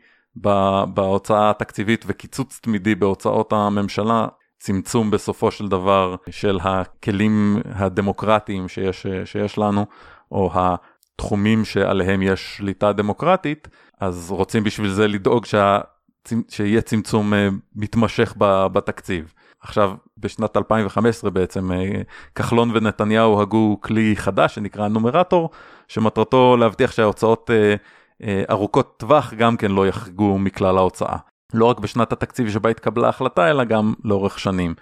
בהוצאה 0.94 1.50
התקציבית 1.50 2.06
וקיצוץ 2.08 2.60
תמידי 2.62 2.96
בהוצאות 2.96 3.54
הממשלה, 3.54 4.27
צמצום 4.60 5.12
בסופו 5.12 5.51
של 5.51 5.68
דבר 5.68 6.15
של 6.30 6.60
הכלים 6.62 7.62
הדמוקרטיים 7.65 8.68
שיש, 8.68 9.08
שיש 9.25 9.58
לנו, 9.58 9.86
או 10.32 10.51
התחומים 10.54 11.65
שעליהם 11.65 12.22
יש 12.22 12.58
שליטה 12.58 12.94
דמוקרטית, 12.94 13.68
אז 14.00 14.32
רוצים 14.32 14.63
בשביל 14.63 14.89
זה 14.89 15.08
לדאוג 15.08 15.46
שה, 15.46 15.80
שיהיה 16.50 16.82
צמצום 16.82 17.34
אה, 17.34 17.48
מתמשך 17.75 18.34
בתקציב. 18.74 19.34
עכשיו, 19.62 19.94
בשנת 20.18 20.58
2015 20.58 21.30
בעצם, 21.30 21.72
אה, 21.72 22.01
כחלון 22.36 22.72
ונתניהו 22.74 23.42
הגו 23.42 23.77
כלי 23.82 24.15
חדש 24.15 24.56
שנקרא 24.56 24.88
נומרטור, 24.88 25.50
שמטרתו 25.88 26.58
להבטיח 26.58 26.92
שההוצאות 26.92 27.51
אה, 27.54 27.75
ארוכות 28.50 28.95
טווח 29.00 29.34
גם 29.34 29.57
כן 29.57 29.72
לא 29.72 29.88
יחגגו 29.88 30.38
מכלל 30.38 30.77
ההוצאה. 30.77 31.17
לא 31.53 31.65
רק 31.65 31.79
בשנת 31.79 32.12
התקציב 32.12 32.50
שבה 32.50 32.69
התקבלה 32.69 33.07
ההחלטה, 33.07 33.50
אלא 33.50 33.63
גם 33.63 33.93
לאורך 34.03 34.39
שנים. 34.39 34.74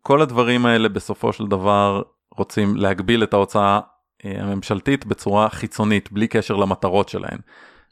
כל 0.00 0.22
הדברים 0.22 0.66
האלה 0.66 0.88
בסופו 0.88 1.32
של 1.32 1.46
דבר 1.46 2.02
רוצים 2.36 2.76
להגביל 2.76 3.22
את 3.22 3.34
ההוצאה 3.34 3.80
אה, 4.24 4.42
הממשלתית 4.42 5.06
בצורה 5.06 5.48
חיצונית, 5.48 6.12
בלי 6.12 6.28
קשר 6.28 6.56
למטרות 6.56 7.08
שלהן. 7.08 7.38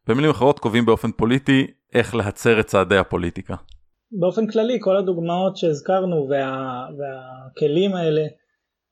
במילים 0.06 0.30
אחרות 0.30 0.58
קובעים 0.58 0.86
באופן 0.86 1.12
פוליטי 1.12 1.66
איך 1.94 2.14
להצר 2.14 2.60
את 2.60 2.66
צעדי 2.66 2.98
הפוליטיקה. 2.98 3.54
באופן 4.20 4.46
כללי 4.46 4.78
כל 4.80 4.96
הדוגמאות 4.96 5.56
שהזכרנו 5.56 6.26
וה, 6.30 6.86
והכלים 6.98 7.94
האלה 7.94 8.22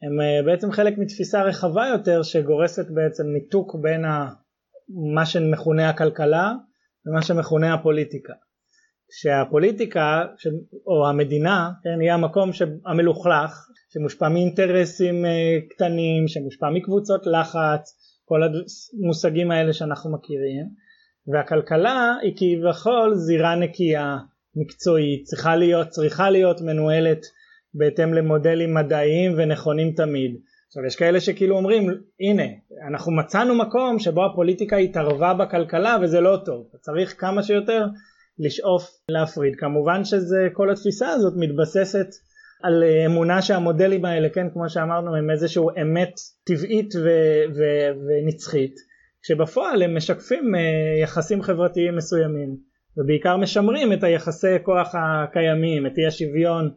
הם 0.03 0.21
אה, 0.21 0.43
בעצם 0.47 0.73
חלק 0.73 0.95
מתפיסה 0.99 1.43
רחבה 1.43 1.89
יותר 1.89 2.23
שגורסת 2.23 2.87
בעצם 2.91 3.25
ניתוק 3.33 3.75
בין 3.83 4.05
ה... 4.05 4.29
מה 5.15 5.27
שמכונה 5.27 5.89
הכלכלה 5.89 6.53
ומה 7.07 7.23
שמכונה 7.23 7.75
הפוליטיקה. 7.75 8.33
שהפוליטיקה 9.11 10.25
או 10.87 11.09
המדינה 11.09 11.71
כן, 11.83 12.01
היא 12.01 12.13
המקום 12.13 12.51
המלוכלך 12.87 13.69
שמושפע 13.93 14.29
מאינטרסים 14.29 15.25
אה, 15.25 15.59
קטנים, 15.71 16.29
שמושפע 16.29 16.71
מקבוצות 16.71 17.27
לחץ, 17.27 17.99
כל 18.25 18.41
המושגים 18.43 19.51
האלה 19.51 19.73
שאנחנו 19.73 20.13
מכירים, 20.13 20.67
והכלכלה 21.33 22.15
היא 22.23 22.33
כביכול 22.37 23.15
זירה 23.15 23.55
נקייה, 23.55 24.17
מקצועית, 24.57 25.25
צריכה 25.25 25.57
להיות, 25.57 25.89
צריכה 25.89 26.31
להיות 26.31 26.61
מנוהלת 26.61 27.27
בהתאם 27.75 28.15
למודלים 28.15 28.75
מדעיים 28.75 29.33
ונכונים 29.37 29.93
תמיד. 29.93 30.41
עכשיו 30.69 30.85
יש 30.85 30.97
כאלה 30.97 31.21
שכאילו 31.21 31.57
אומרים 31.57 31.87
הנה 32.21 32.43
אנחנו 32.89 33.13
מצאנו 33.13 33.55
מקום 33.55 33.99
שבו 33.99 34.27
הפוליטיקה 34.27 34.77
התערבה 34.77 35.35
בכלכלה 35.35 35.97
וזה 36.03 36.21
לא 36.21 36.39
טוב. 36.45 36.67
צריך 36.81 37.21
כמה 37.21 37.43
שיותר 37.43 37.87
לשאוף 38.39 38.91
להפריד. 39.09 39.57
כמובן 39.57 40.05
שזה 40.05 40.49
כל 40.53 40.71
התפיסה 40.71 41.09
הזאת 41.09 41.33
מתבססת 41.37 42.07
על 42.63 42.85
אמונה 43.07 43.43
שהמודלים 43.43 44.05
האלה 44.05 44.29
כן 44.29 44.47
כמו 44.53 44.69
שאמרנו 44.69 45.17
הם 45.17 45.31
איזשהו 45.31 45.71
אמת 45.83 46.13
טבעית 46.45 46.95
ו- 46.97 47.43
ו- 47.57 47.93
ונצחית 48.07 48.75
כשבפועל 49.23 49.83
הם 49.83 49.97
משקפים 49.97 50.55
אה, 50.55 50.61
יחסים 51.03 51.43
חברתיים 51.43 51.97
מסוימים 51.97 52.57
ובעיקר 52.97 53.37
משמרים 53.37 53.93
את 53.93 54.05
היחסי 54.05 54.57
כוח 54.63 54.95
הקיימים 54.95 55.87
את 55.87 55.93
אי 55.99 56.07
השוויון 56.07 56.71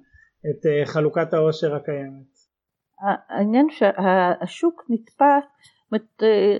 את 0.49 0.65
אה, 0.65 0.85
חלוקת 0.85 1.33
העושר 1.33 1.75
הקיימת 1.75 2.30
העניין 3.01 3.67
שהשוק 3.69 4.83
נתפס, 4.89 5.43
אה, 6.23 6.57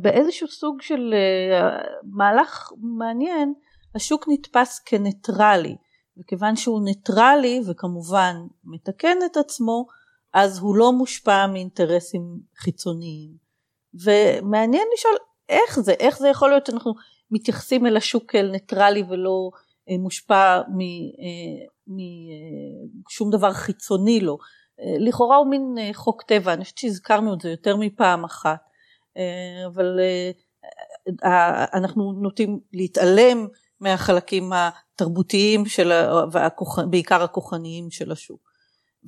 באיזשהו 0.00 0.48
סוג 0.48 0.82
של 0.82 1.14
אה, 1.14 1.78
מהלך 2.02 2.72
מעניין, 2.98 3.54
השוק 3.94 4.24
נתפס 4.28 4.78
כניטרלי, 4.78 5.76
וכיוון 6.18 6.56
שהוא 6.56 6.84
ניטרלי 6.84 7.60
וכמובן 7.66 8.36
מתקן 8.64 9.16
את 9.26 9.36
עצמו, 9.36 9.86
אז 10.32 10.58
הוא 10.58 10.76
לא 10.76 10.92
מושפע 10.92 11.46
מאינטרסים 11.46 12.22
חיצוניים. 12.56 13.30
ומעניין 14.04 14.88
לשאול 14.94 15.14
איך 15.48 15.80
זה, 15.80 15.92
איך 15.92 16.18
זה 16.18 16.28
יכול 16.28 16.50
להיות 16.50 16.66
שאנחנו 16.66 16.94
מתייחסים 17.30 17.86
אל 17.86 17.96
השוק 17.96 18.30
כאל 18.30 18.50
ניטרלי 18.50 19.02
ולא 19.08 19.50
אה, 19.90 19.98
מושפע 19.98 20.60
משום 23.06 23.30
דבר 23.30 23.52
חיצוני 23.52 24.20
לו. 24.20 24.38
לכאורה 24.78 25.36
הוא 25.36 25.46
מין 25.46 25.74
אה, 25.78 25.90
חוק 25.94 26.22
טבע, 26.22 26.52
אני 26.52 26.64
חושבת 26.64 26.78
שהזכרנו 26.78 27.34
את 27.34 27.40
זה 27.40 27.50
יותר 27.50 27.76
מפעם 27.76 28.24
אחת, 28.24 28.60
אה, 29.16 29.66
אבל 29.66 30.00
אה, 31.24 31.64
אנחנו 31.74 32.12
נוטים 32.12 32.60
להתעלם 32.72 33.46
מהחלקים 33.80 34.52
התרבותיים 34.54 35.66
של, 35.66 35.92
בעיקר 36.90 37.22
הכוחניים 37.22 37.90
של 37.90 38.12
השוק. 38.12 38.40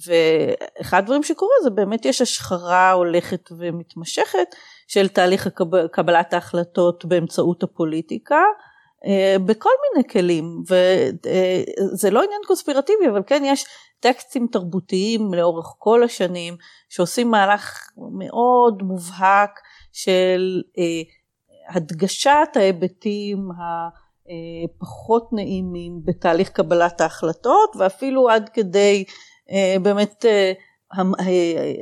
ואחד 0.07 0.99
הדברים 0.99 1.23
שקורה 1.23 1.55
זה 1.63 1.71
באמת 1.71 2.05
יש 2.05 2.21
השחרה 2.21 2.93
הולכת 2.93 3.49
ומתמשכת 3.59 4.55
של 4.89 5.09
תהליך 5.09 5.49
קבלת 5.93 6.33
ההחלטות 6.33 7.05
באמצעות 7.05 7.63
הפוליטיקה 7.63 8.43
בכל 9.45 9.71
מיני 9.83 10.09
כלים 10.09 10.63
וזה 10.69 12.11
לא 12.11 12.23
עניין 12.23 12.41
קונספירטיבי 12.47 13.09
אבל 13.11 13.23
כן 13.27 13.43
יש 13.47 13.65
טקסטים 14.01 14.47
תרבותיים 14.53 15.35
לאורך 15.35 15.75
כל 15.79 16.03
השנים 16.03 16.57
שעושים 16.89 17.31
מהלך 17.31 17.91
מאוד 18.19 18.83
מובהק 18.83 19.61
של 19.93 20.63
אה, 20.79 20.85
הדגשת 21.75 22.49
ההיבטים 22.55 23.49
הפחות 23.59 25.33
נעימים 25.33 26.01
בתהליך 26.05 26.49
קבלת 26.49 27.01
ההחלטות 27.01 27.77
ואפילו 27.79 28.31
עד 28.31 28.49
כדי 28.49 29.05
אה, 29.51 29.77
באמת 29.83 30.25
אה, 30.25 30.53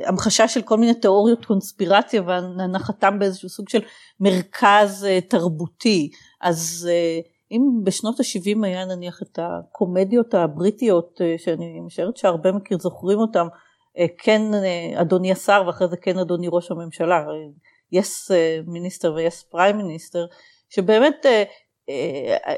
המחשה 0.07 0.47
של 0.47 0.61
כל 0.61 0.77
מיני 0.77 0.93
תיאוריות 0.93 1.45
קונספירציה 1.45 2.21
והנחתם 2.21 3.19
באיזשהו 3.19 3.49
סוג 3.49 3.69
של 3.69 3.79
מרכז 4.19 5.05
אה, 5.09 5.21
תרבותי 5.21 6.11
אז 6.41 6.89
אה, 6.91 7.19
אם 7.51 7.61
בשנות 7.83 8.19
ה-70 8.19 8.65
היה 8.65 8.85
נניח 8.85 9.21
את 9.21 9.39
הקומדיות 9.41 10.33
הבריטיות, 10.33 11.21
אה, 11.21 11.35
שאני 11.37 11.79
משערת 11.79 12.17
שהרבה 12.17 12.51
מכיר 12.51 12.77
זוכרים 12.79 13.19
אותם, 13.19 13.47
אה, 13.97 14.05
כן 14.17 14.41
אדוני 14.95 15.31
השר 15.31 15.63
ואחרי 15.67 15.87
זה 15.87 15.97
כן 15.97 16.17
אדוני 16.19 16.47
ראש 16.51 16.71
הממשלה, 16.71 17.25
יס 17.91 18.31
מיניסטר 18.67 19.13
ויס 19.13 19.43
פריים 19.43 19.77
מיניסטר, 19.77 20.25
שבאמת 20.69 21.25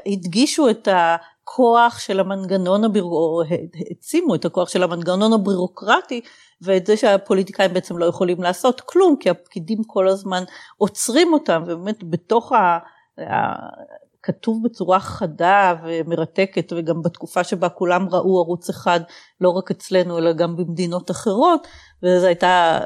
הדגישו 0.06 0.70
את 0.70 0.88
הכוח 0.92 1.98
של 1.98 2.20
המנגנון 2.20 2.84
או 3.00 3.42
העצימו 3.48 4.34
את 4.34 4.44
הכוח 4.44 4.68
של 4.68 4.82
המנגנון 4.82 5.32
הבירוקרטי 5.32 6.20
ואת 6.62 6.86
זה 6.86 6.96
שהפוליטיקאים 6.96 7.74
בעצם 7.74 7.98
לא 7.98 8.04
יכולים 8.04 8.42
לעשות 8.42 8.80
כלום 8.80 9.16
כי 9.20 9.30
הפקידים 9.30 9.84
כל 9.86 10.08
הזמן 10.08 10.44
עוצרים 10.76 11.32
אותם 11.32 11.62
ובאמת 11.66 12.04
בתוך 12.04 12.52
כתוב 14.22 14.62
בצורה 14.64 15.00
חדה 15.00 15.74
ומרתקת 15.84 16.72
וגם 16.76 17.02
בתקופה 17.02 17.44
שבה 17.44 17.68
כולם 17.68 18.08
ראו 18.10 18.38
ערוץ 18.38 18.68
אחד 18.68 19.00
לא 19.40 19.50
רק 19.50 19.70
אצלנו 19.70 20.18
אלא 20.18 20.32
גם 20.32 20.56
במדינות 20.56 21.10
אחרות 21.10 21.66
וזו 22.02 22.26
הייתה 22.26 22.80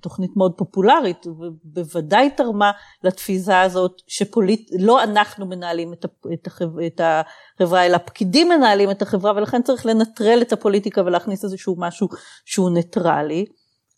תוכנית 0.00 0.30
מאוד 0.36 0.52
פופולרית 0.56 1.26
ובוודאי 1.26 2.30
תרמה 2.30 2.70
לתפיסה 3.04 3.60
הזאת 3.60 4.02
שלא 4.06 5.02
אנחנו 5.02 5.46
מנהלים 5.46 5.92
את, 6.32 6.46
החברה, 6.46 6.86
את 6.86 7.00
החברה 7.00 7.86
אלא 7.86 7.98
פקידים 7.98 8.48
מנהלים 8.48 8.90
את 8.90 9.02
החברה 9.02 9.32
ולכן 9.36 9.62
צריך 9.62 9.86
לנטרל 9.86 10.38
את 10.42 10.52
הפוליטיקה 10.52 11.02
ולהכניס 11.02 11.44
איזשהו 11.44 11.74
משהו 11.78 12.08
שהוא 12.44 12.70
ניטרלי. 12.70 13.46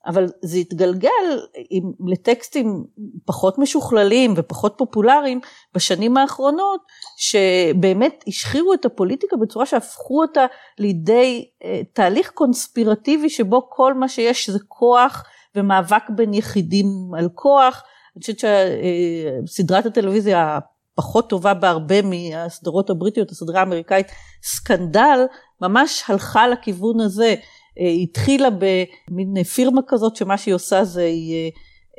אבל 0.07 0.27
זה 0.43 0.59
התגלגל 0.59 1.41
עם, 1.71 1.93
לטקסטים 2.07 2.85
פחות 3.25 3.59
משוכללים 3.59 4.35
ופחות 4.37 4.75
פופולריים 4.79 5.41
בשנים 5.75 6.17
האחרונות, 6.17 6.81
שבאמת 7.17 8.25
השחירו 8.27 8.75
את 8.75 8.85
הפוליטיקה 8.85 9.37
בצורה 9.37 9.67
שהפכו 9.67 10.23
אותה 10.23 10.47
לידי 10.79 11.49
אה, 11.65 11.81
תהליך 11.93 12.31
קונספירטיבי 12.31 13.31
שבו 13.31 13.69
כל 13.71 13.95
מה 13.95 14.09
שיש 14.09 14.51
זה 14.51 14.59
כוח 14.69 15.25
ומאבק 15.55 16.03
בין 16.11 16.35
יחידים 16.35 16.87
על 17.19 17.29
כוח. 17.35 17.83
אני 18.17 18.21
חושבת 18.21 18.39
שסדרת 19.47 19.87
הטלוויזיה 19.87 20.59
הפחות 20.95 21.31
טובה 21.31 21.55
בהרבה 21.55 21.95
מהסדרות 22.03 22.91
הבריטיות, 22.91 23.31
הסדרה 23.31 23.61
האמריקאית, 23.61 24.07
סקנדל, 24.43 25.21
ממש 25.61 26.05
הלכה 26.09 26.49
לכיוון 26.49 27.01
הזה. 27.01 27.35
היא 27.77 28.03
התחילה 28.03 28.49
במין 28.51 29.45
פירמה 29.45 29.81
כזאת 29.89 30.17
שמה 30.17 30.39
שהיא 30.39 30.55
עושה 30.55 30.85
זה 30.85 31.03
היא 31.03 31.35
אה, 31.35 31.49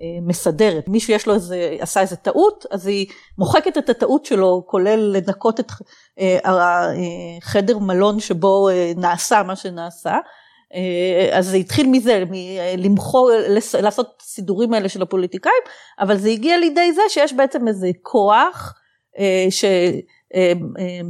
אה, 0.01 0.19
מסדרת. 0.21 0.87
מישהו 0.87 1.13
יש 1.13 1.27
לו 1.27 1.33
איזה, 1.33 1.75
עשה 1.79 2.01
איזה 2.01 2.15
טעות, 2.15 2.65
אז 2.71 2.87
היא 2.87 3.05
מוחקת 3.37 3.77
את 3.77 3.89
הטעות 3.89 4.25
שלו, 4.25 4.63
כולל 4.67 4.99
לנקות 4.99 5.59
את 5.59 5.71
החדר 6.43 7.75
אה, 7.75 7.79
מלון 7.79 8.19
שבו 8.19 8.69
נעשה 8.95 9.43
מה 9.43 9.55
שנעשה. 9.55 10.17
אז 11.31 11.47
זה 11.47 11.57
התחיל 11.57 11.87
מזה, 11.87 12.23
למחור, 12.77 13.31
לעשות 13.81 14.07
סידורים 14.21 14.73
האלה 14.73 14.89
של 14.89 15.01
הפוליטיקאים, 15.01 15.61
אבל 15.99 16.17
זה 16.17 16.29
הגיע 16.29 16.57
לידי 16.57 16.93
זה 16.93 17.01
שיש 17.09 17.33
בעצם 17.33 17.67
איזה 17.67 17.87
כוח 18.01 18.73
ש... 19.49 19.65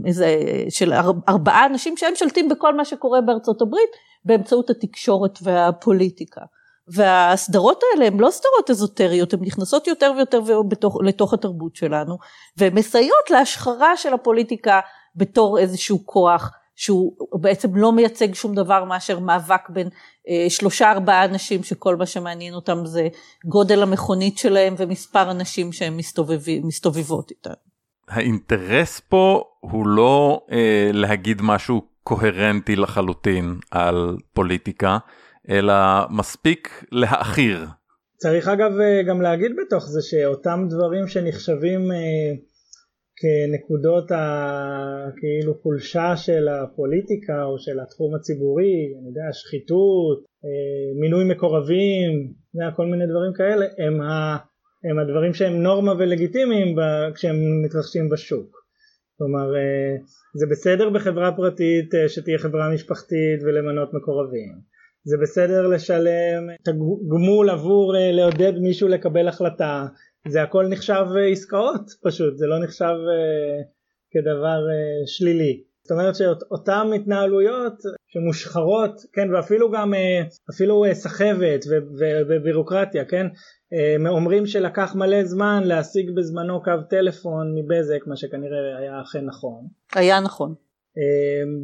איזה, 0.06 0.36
של 0.70 0.94
ארבעה 1.30 1.66
אנשים 1.66 1.98
שהם 1.98 2.16
שולטים 2.16 2.50
בכל 2.50 2.76
מה 2.76 2.86
שקורה 2.86 3.22
בארצות 3.22 3.62
הברית, 3.62 3.90
באמצעות 4.26 4.70
התקשורת 4.70 5.40
והפוליטיקה. 5.42 6.42
והסדרות 6.88 7.82
האלה 7.84 8.08
הן 8.08 8.20
לא 8.20 8.30
סדרות 8.32 8.70
אזוטריות, 8.70 9.34
הן 9.34 9.40
נכנסות 9.42 9.88
יותר 9.88 10.12
ויותר 10.16 10.42
בתוך, 10.68 10.98
לתוך 11.04 11.34
התרבות 11.34 11.76
שלנו, 11.76 12.18
והן 12.58 12.74
מסייעות 12.74 13.30
להשחרה 13.30 13.98
של 13.98 14.14
הפוליטיקה 14.14 14.80
בתור 15.16 15.60
איזשהו 15.60 16.06
כוח 16.06 16.52
שהוא 16.76 17.14
בעצם 17.42 17.76
לא 17.76 17.92
מייצג 17.92 18.34
שום 18.34 18.56
דבר 18.56 18.84
מאשר 18.84 19.20
מאבק 19.20 19.70
בין 19.70 19.90
אה, 20.30 20.46
שלושה 20.50 20.92
ארבעה 20.92 21.26
אנשים 21.26 21.64
שכל 21.64 21.96
מה 21.96 22.06
שמעניין 22.06 22.54
אותם 22.54 22.86
זה 22.86 23.08
גודל 23.46 23.84
המכונית 23.84 24.38
שלהם 24.38 24.76
ומספר 24.78 25.32
אנשים 25.32 25.74
שהן 25.74 25.98
מסתובבות 26.64 27.32
איתן. 27.32 27.71
האינטרס 28.12 29.00
פה 29.00 29.44
הוא 29.60 29.88
לא 29.88 30.46
אה, 30.52 30.90
להגיד 30.94 31.42
משהו 31.44 31.82
קוהרנטי 32.04 32.76
לחלוטין 32.76 33.56
על 33.72 34.18
פוליטיקה, 34.34 34.98
אלא 35.50 35.74
מספיק 36.10 36.84
להעכיר. 36.92 37.66
צריך 38.18 38.48
אגב 38.48 38.80
אה, 38.80 39.04
גם 39.04 39.22
להגיד 39.22 39.52
בתוך 39.62 39.84
זה 39.88 40.00
שאותם 40.02 40.66
דברים 40.70 41.08
שנחשבים 41.08 41.92
אה, 41.92 42.32
כנקודות 43.22 44.12
הכאילו 44.12 45.54
חולשה 45.62 46.14
של 46.16 46.48
הפוליטיקה 46.48 47.44
או 47.44 47.60
של 47.60 47.80
התחום 47.80 48.16
הציבורי, 48.16 48.76
אני 49.00 49.08
יודע, 49.10 49.28
שחיתות, 49.32 50.20
אה, 50.46 51.00
מינוי 51.02 51.24
מקורבים, 51.34 52.12
כל 52.76 52.86
מיני 52.86 53.06
דברים 53.12 53.34
כאלה, 53.38 53.66
הם, 53.78 54.02
ה, 54.02 54.38
הם 54.90 55.00
הדברים 55.00 55.34
שהם 55.34 55.64
נורמה 55.64 55.94
ולגיטימיים 55.98 56.76
כשהם 57.16 57.36
מתרחשים 57.66 58.10
בשוק. 58.10 58.62
כלומר 59.22 59.56
אה, 59.56 59.96
זה 60.40 60.46
בסדר 60.52 60.90
בחברה 60.90 61.32
פרטית 61.32 61.96
אה, 61.96 62.10
שתהיה 62.10 62.40
חברה 62.40 62.70
משפחתית 62.74 63.44
ולמנות 63.44 63.94
מקורבים. 63.94 64.50
זה 65.04 65.18
בסדר 65.22 65.68
לשלם 65.68 66.50
את 66.62 66.68
הגמול 66.68 67.50
עבור 67.50 67.96
אה, 67.98 68.12
לעודד 68.12 68.54
מישהו 68.62 68.88
לקבל 68.88 69.28
החלטה. 69.28 69.86
זה 70.28 70.44
הכל 70.44 70.68
נחשב 70.68 71.06
עסקאות 71.32 71.90
פשוט. 72.04 72.38
זה 72.38 72.48
לא 72.48 72.64
נחשב 72.64 72.96
כדבר 74.12 74.60
שלילי. 75.06 75.64
זאת 75.84 75.92
אומרת 75.92 76.16
שאותן 76.16 76.88
התנהלויות 76.96 77.74
שמושחרות 78.08 79.02
כן 79.14 79.34
ואפילו 79.34 79.72
גם 79.72 79.94
אפילו 80.50 80.84
סחבת 80.94 81.66
ובירוקרטיה 82.30 83.06
כן 83.06 83.28
אומרים 84.08 84.46
שלקח 84.46 84.96
מלא 84.96 85.24
זמן 85.24 85.64
להשיג 85.66 86.12
בזמנו 86.16 86.64
קו 86.64 86.72
טלפון 86.90 87.56
מבזק 87.56 88.08
מה 88.08 88.16
שכנראה 88.16 88.78
היה 88.78 89.02
אכן 89.02 89.26
נכון. 89.26 89.68
היה 89.96 90.20
נכון. 90.20 90.56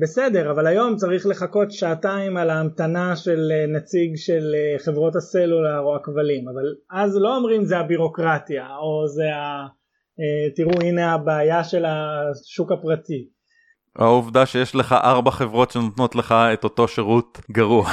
בסדר 0.01 0.51
אבל 0.51 0.67
היום 0.67 0.95
צריך 0.95 1.27
לחכות 1.27 1.71
שעתיים 1.71 2.37
על 2.37 2.49
ההמתנה 2.49 3.15
של 3.15 3.51
נציג 3.67 4.15
של 4.15 4.55
חברות 4.77 5.15
הסלולר 5.15 5.79
או 5.79 5.95
הכבלים 5.95 6.49
אבל 6.49 6.75
אז 6.91 7.17
לא 7.17 7.37
אומרים 7.37 7.65
זה 7.65 7.77
הבירוקרטיה 7.77 8.67
או 8.77 9.07
זה 9.07 9.35
ה... 9.35 9.67
תראו 10.55 10.81
הנה 10.81 11.13
הבעיה 11.13 11.63
של 11.63 11.85
השוק 11.85 12.71
הפרטי 12.71 13.29
העובדה 13.97 14.45
שיש 14.45 14.75
לך 14.75 14.93
ארבע 14.93 15.31
חברות 15.31 15.71
שנותנות 15.71 16.15
לך 16.15 16.31
את 16.31 16.63
אותו 16.63 16.87
שירות 16.87 17.37
גרוע. 17.51 17.89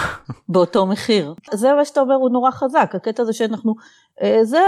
באותו 0.49 0.87
מחיר. 0.87 1.35
זה 1.53 1.75
מה 1.75 1.85
שאתה 1.85 2.01
אומר 2.01 2.15
הוא 2.15 2.31
נורא 2.31 2.51
חזק, 2.51 2.91
הקטע 2.95 3.23
הזה 3.23 3.33
שאנחנו, 3.33 3.75
אה, 4.23 4.45
זה 4.45 4.61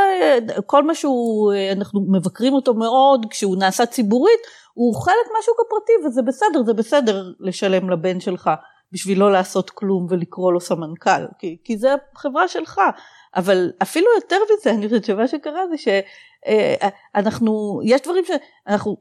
כל 0.67 0.83
מה 0.83 0.95
שהוא, 0.95 1.53
אה, 1.53 1.73
אנחנו 1.73 2.01
מבקרים 2.13 2.53
אותו 2.53 2.75
מאוד 2.75 3.27
כשהוא 3.31 3.57
נעשה 3.57 3.87
ציבורית, 3.87 4.41
הוא 4.75 4.95
חלק 4.95 5.27
מהשוק 5.37 5.57
הפרטי 5.67 5.93
וזה 6.07 6.23
בסדר, 6.23 6.63
זה 6.67 6.75
בסדר 6.75 7.33
לשלם 7.41 7.91
לבן 7.91 8.21
שלך 8.21 8.51
בשביל 8.93 9.19
לא 9.19 9.33
לעשות 9.33 9.71
כלום 9.71 10.07
ולקרוא 10.11 10.53
לו 10.53 10.61
סמנכ"ל, 10.61 11.27
כי, 11.39 11.57
כי 11.65 11.77
זה 11.77 11.95
חברה 12.17 12.49
שלך. 12.49 12.81
אבל 13.37 13.73
אפילו 13.83 14.07
יותר 14.17 14.37
מזה, 14.45 14.71
אני 14.71 14.89
חושבת 14.89 15.05
שמה 15.05 15.29
שקרה 15.29 15.61
זה 15.71 16.01
שאנחנו, 17.17 17.81
אה, 17.83 17.89
יש 17.89 18.01
דברים 18.01 18.25
שאנחנו, 18.25 18.97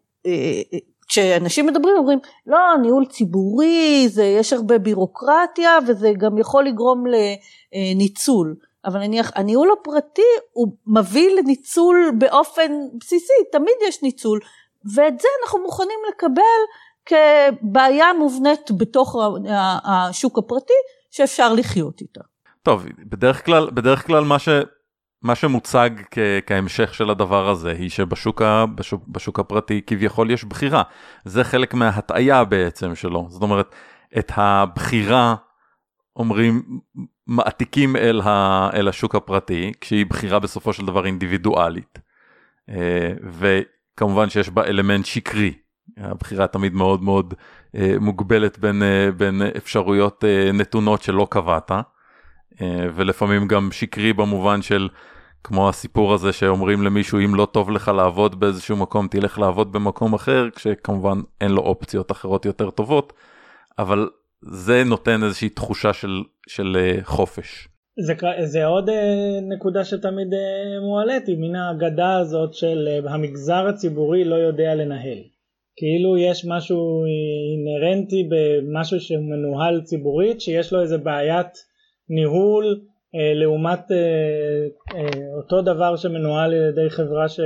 כשאנשים 1.07 1.65
מדברים 1.65 1.95
אומרים 1.97 2.19
לא 2.47 2.57
ניהול 2.81 3.05
ציבורי 3.05 4.05
זה 4.09 4.23
יש 4.23 4.53
הרבה 4.53 4.77
בירוקרטיה 4.77 5.77
וזה 5.87 6.11
גם 6.17 6.37
יכול 6.37 6.65
לגרום 6.65 7.03
לניצול 7.73 8.55
אבל 8.85 8.99
נניח 8.99 9.31
הניהול 9.35 9.69
הפרטי 9.79 10.21
הוא 10.51 10.67
מביא 10.87 11.35
לניצול 11.37 12.11
באופן 12.17 12.71
בסיסי 12.99 13.33
תמיד 13.51 13.75
יש 13.87 14.03
ניצול 14.03 14.39
ואת 14.95 15.19
זה 15.19 15.27
אנחנו 15.43 15.59
מוכנים 15.59 15.99
לקבל 16.09 16.61
כבעיה 17.05 18.13
מובנית 18.13 18.71
בתוך 18.77 19.15
השוק 19.85 20.37
הפרטי 20.37 20.73
שאפשר 21.11 21.53
לחיות 21.53 22.01
איתה. 22.01 22.21
טוב 22.63 22.85
בדרך 22.99 23.45
כלל 23.45 23.69
בדרך 23.73 24.07
כלל 24.07 24.23
מה 24.23 24.39
ש... 24.39 24.49
מה 25.25 25.35
שמוצג 25.35 25.89
כ- 26.11 26.17
כהמשך 26.45 26.93
של 26.93 27.09
הדבר 27.09 27.49
הזה 27.49 27.71
היא 27.71 27.89
שבשוק 27.89 28.41
ה- 28.41 28.65
בשוק, 28.65 29.03
בשוק 29.07 29.39
הפרטי 29.39 29.81
כביכול 29.87 30.31
יש 30.31 30.43
בחירה. 30.43 30.83
זה 31.25 31.43
חלק 31.43 31.73
מההטעיה 31.73 32.43
בעצם 32.43 32.95
שלו. 32.95 33.25
זאת 33.29 33.41
אומרת, 33.41 33.75
את 34.17 34.31
הבחירה 34.35 35.35
אומרים, 36.15 36.79
מעתיקים 37.27 37.95
אל, 37.95 38.21
ה- 38.23 38.69
אל 38.73 38.87
השוק 38.87 39.15
הפרטי, 39.15 39.71
כשהיא 39.81 40.05
בחירה 40.05 40.39
בסופו 40.39 40.73
של 40.73 40.85
דבר 40.85 41.05
אינדיבידואלית. 41.05 41.99
אה, 42.69 43.13
וכמובן 43.23 44.29
שיש 44.29 44.49
בה 44.49 44.63
אלמנט 44.63 45.05
שקרי. 45.05 45.53
הבחירה 45.97 46.47
תמיד 46.47 46.73
מאוד 46.73 47.03
מאוד 47.03 47.33
אה, 47.75 47.95
מוגבלת 47.99 48.59
בין, 48.59 48.83
אה, 48.83 49.11
בין 49.17 49.41
אפשרויות 49.57 50.23
נתונות 50.53 51.03
שלא 51.03 51.27
קבעת. 51.31 51.71
ולפעמים 52.95 53.47
גם 53.47 53.71
שקרי 53.71 54.13
במובן 54.13 54.61
של 54.61 54.89
כמו 55.47 55.69
הסיפור 55.69 56.13
הזה 56.13 56.33
שאומרים 56.33 56.81
למישהו 56.83 57.19
אם 57.19 57.35
לא 57.35 57.47
טוב 57.51 57.71
לך 57.71 57.87
לעבוד 57.87 58.39
באיזשהו 58.39 58.77
מקום 58.77 59.07
תלך 59.07 59.39
לעבוד 59.39 59.71
במקום 59.71 60.13
אחר 60.13 60.49
כשכמובן 60.55 61.17
אין 61.41 61.51
לו 61.51 61.61
אופציות 61.61 62.11
אחרות 62.11 62.45
יותר 62.45 62.69
טובות 62.69 63.13
אבל 63.79 64.09
זה 64.41 64.83
נותן 64.85 65.23
איזושהי 65.23 65.49
תחושה 65.49 65.93
של, 65.93 66.21
של 66.47 66.77
אה, 66.79 67.03
חופש. 67.03 67.67
זה, 67.99 68.13
זה 68.43 68.65
עוד 68.65 68.89
אה, 68.89 69.39
נקודה 69.55 69.85
שתמיד 69.85 70.33
אה, 70.33 70.79
מועלית 70.81 71.27
היא 71.27 71.37
מן 71.39 71.55
האגדה 71.55 72.17
הזאת 72.17 72.53
של 72.53 72.87
המגזר 73.09 73.67
הציבורי 73.67 74.23
לא 74.23 74.35
יודע 74.35 74.75
לנהל. 74.75 75.17
כאילו 75.77 76.17
יש 76.17 76.45
משהו 76.49 77.03
אינהרנטי 77.51 78.29
במשהו 78.29 78.99
שמנוהל 78.99 79.81
ציבורית 79.81 80.41
שיש 80.41 80.73
לו 80.73 80.81
איזה 80.81 80.97
בעיית 80.97 81.47
ניהול 82.09 82.81
לעומת 83.35 83.91
אה, 83.91 83.97
אה, 84.95 85.35
אותו 85.37 85.61
דבר 85.61 85.95
שמנוהל 85.95 86.53
על 86.53 86.69
ידי 86.69 86.89
חברה 86.89 87.29
ש, 87.29 87.39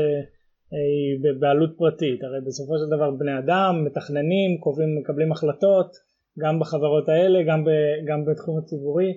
היא 0.71 1.19
בבעלות 1.23 1.69
פרטית, 1.77 2.23
הרי 2.23 2.37
בסופו 2.47 2.73
של 2.77 2.95
דבר 2.95 3.11
בני 3.11 3.37
אדם 3.39 3.85
מתכננים, 3.85 4.57
קובעים, 4.59 4.89
מקבלים 5.01 5.31
החלטות 5.31 5.91
גם 6.39 6.59
בחברות 6.59 7.09
האלה, 7.09 7.39
גם, 7.47 7.63
ב, 7.63 7.69
גם 8.07 8.25
בתחום 8.25 8.59
הציבורי. 8.59 9.13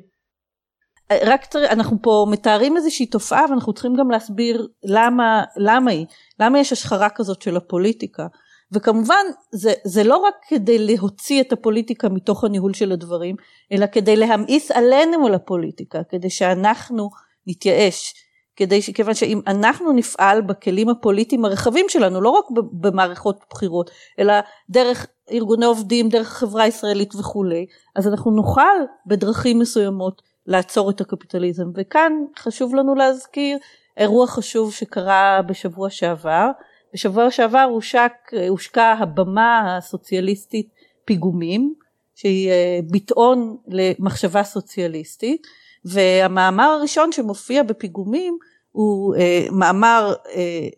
רק 1.26 1.44
צריך, 1.44 1.72
אנחנו 1.72 1.96
פה 2.02 2.26
מתארים 2.30 2.76
איזושהי 2.76 3.06
תופעה 3.06 3.44
ואנחנו 3.50 3.72
צריכים 3.72 3.94
גם 3.96 4.10
להסביר 4.10 4.68
למה, 4.84 5.44
למה 5.56 5.90
היא, 5.90 6.06
למה 6.40 6.58
יש 6.58 6.72
השחרה 6.72 7.08
כזאת 7.10 7.42
של 7.42 7.56
הפוליטיקה. 7.56 8.26
וכמובן 8.72 9.24
זה, 9.50 9.72
זה 9.84 10.04
לא 10.04 10.16
רק 10.16 10.34
כדי 10.48 10.78
להוציא 10.78 11.40
את 11.40 11.52
הפוליטיקה 11.52 12.08
מתוך 12.08 12.44
הניהול 12.44 12.74
של 12.74 12.92
הדברים, 12.92 13.36
אלא 13.72 13.86
כדי 13.86 14.16
להמאיס 14.16 14.70
עלינו 14.70 15.26
על 15.26 15.34
הפוליטיקה, 15.34 15.98
כדי 16.08 16.30
שאנחנו 16.30 17.10
נתייאש. 17.46 18.14
כדי 18.56 18.82
שכיוון 18.82 19.14
שאם 19.14 19.40
אנחנו 19.46 19.92
נפעל 19.92 20.40
בכלים 20.40 20.88
הפוליטיים 20.88 21.44
הרחבים 21.44 21.86
שלנו, 21.88 22.20
לא 22.20 22.30
רק 22.30 22.44
במערכות 22.72 23.44
בחירות, 23.50 23.90
אלא 24.18 24.34
דרך 24.70 25.06
ארגוני 25.32 25.66
עובדים, 25.66 26.08
דרך 26.08 26.32
החברה 26.32 26.62
הישראלית 26.62 27.14
וכולי, 27.14 27.66
אז 27.96 28.08
אנחנו 28.08 28.30
נוכל 28.30 28.76
בדרכים 29.06 29.58
מסוימות 29.58 30.22
לעצור 30.46 30.90
את 30.90 31.00
הקפיטליזם. 31.00 31.64
וכאן 31.74 32.12
חשוב 32.38 32.74
לנו 32.74 32.94
להזכיר 32.94 33.58
אירוע 33.96 34.26
חשוב 34.26 34.72
שקרה 34.72 35.40
בשבוע 35.46 35.90
שעבר. 35.90 36.46
בשבוע 36.94 37.30
שעבר 37.30 37.66
הושק, 37.70 38.12
הושקה 38.48 38.92
הבמה 38.92 39.76
הסוציאליסטית 39.76 40.68
פיגומים, 41.04 41.74
שהיא 42.14 42.50
אה, 42.50 42.80
ביטאון 42.90 43.56
למחשבה 43.68 44.42
סוציאליסטית. 44.42 45.46
והמאמר 45.84 46.64
הראשון 46.64 47.12
שמופיע 47.12 47.62
בפיגומים 47.62 48.38
הוא 48.72 49.14
אה, 49.16 49.46
מאמר, 49.50 50.14
אה, 50.34 50.68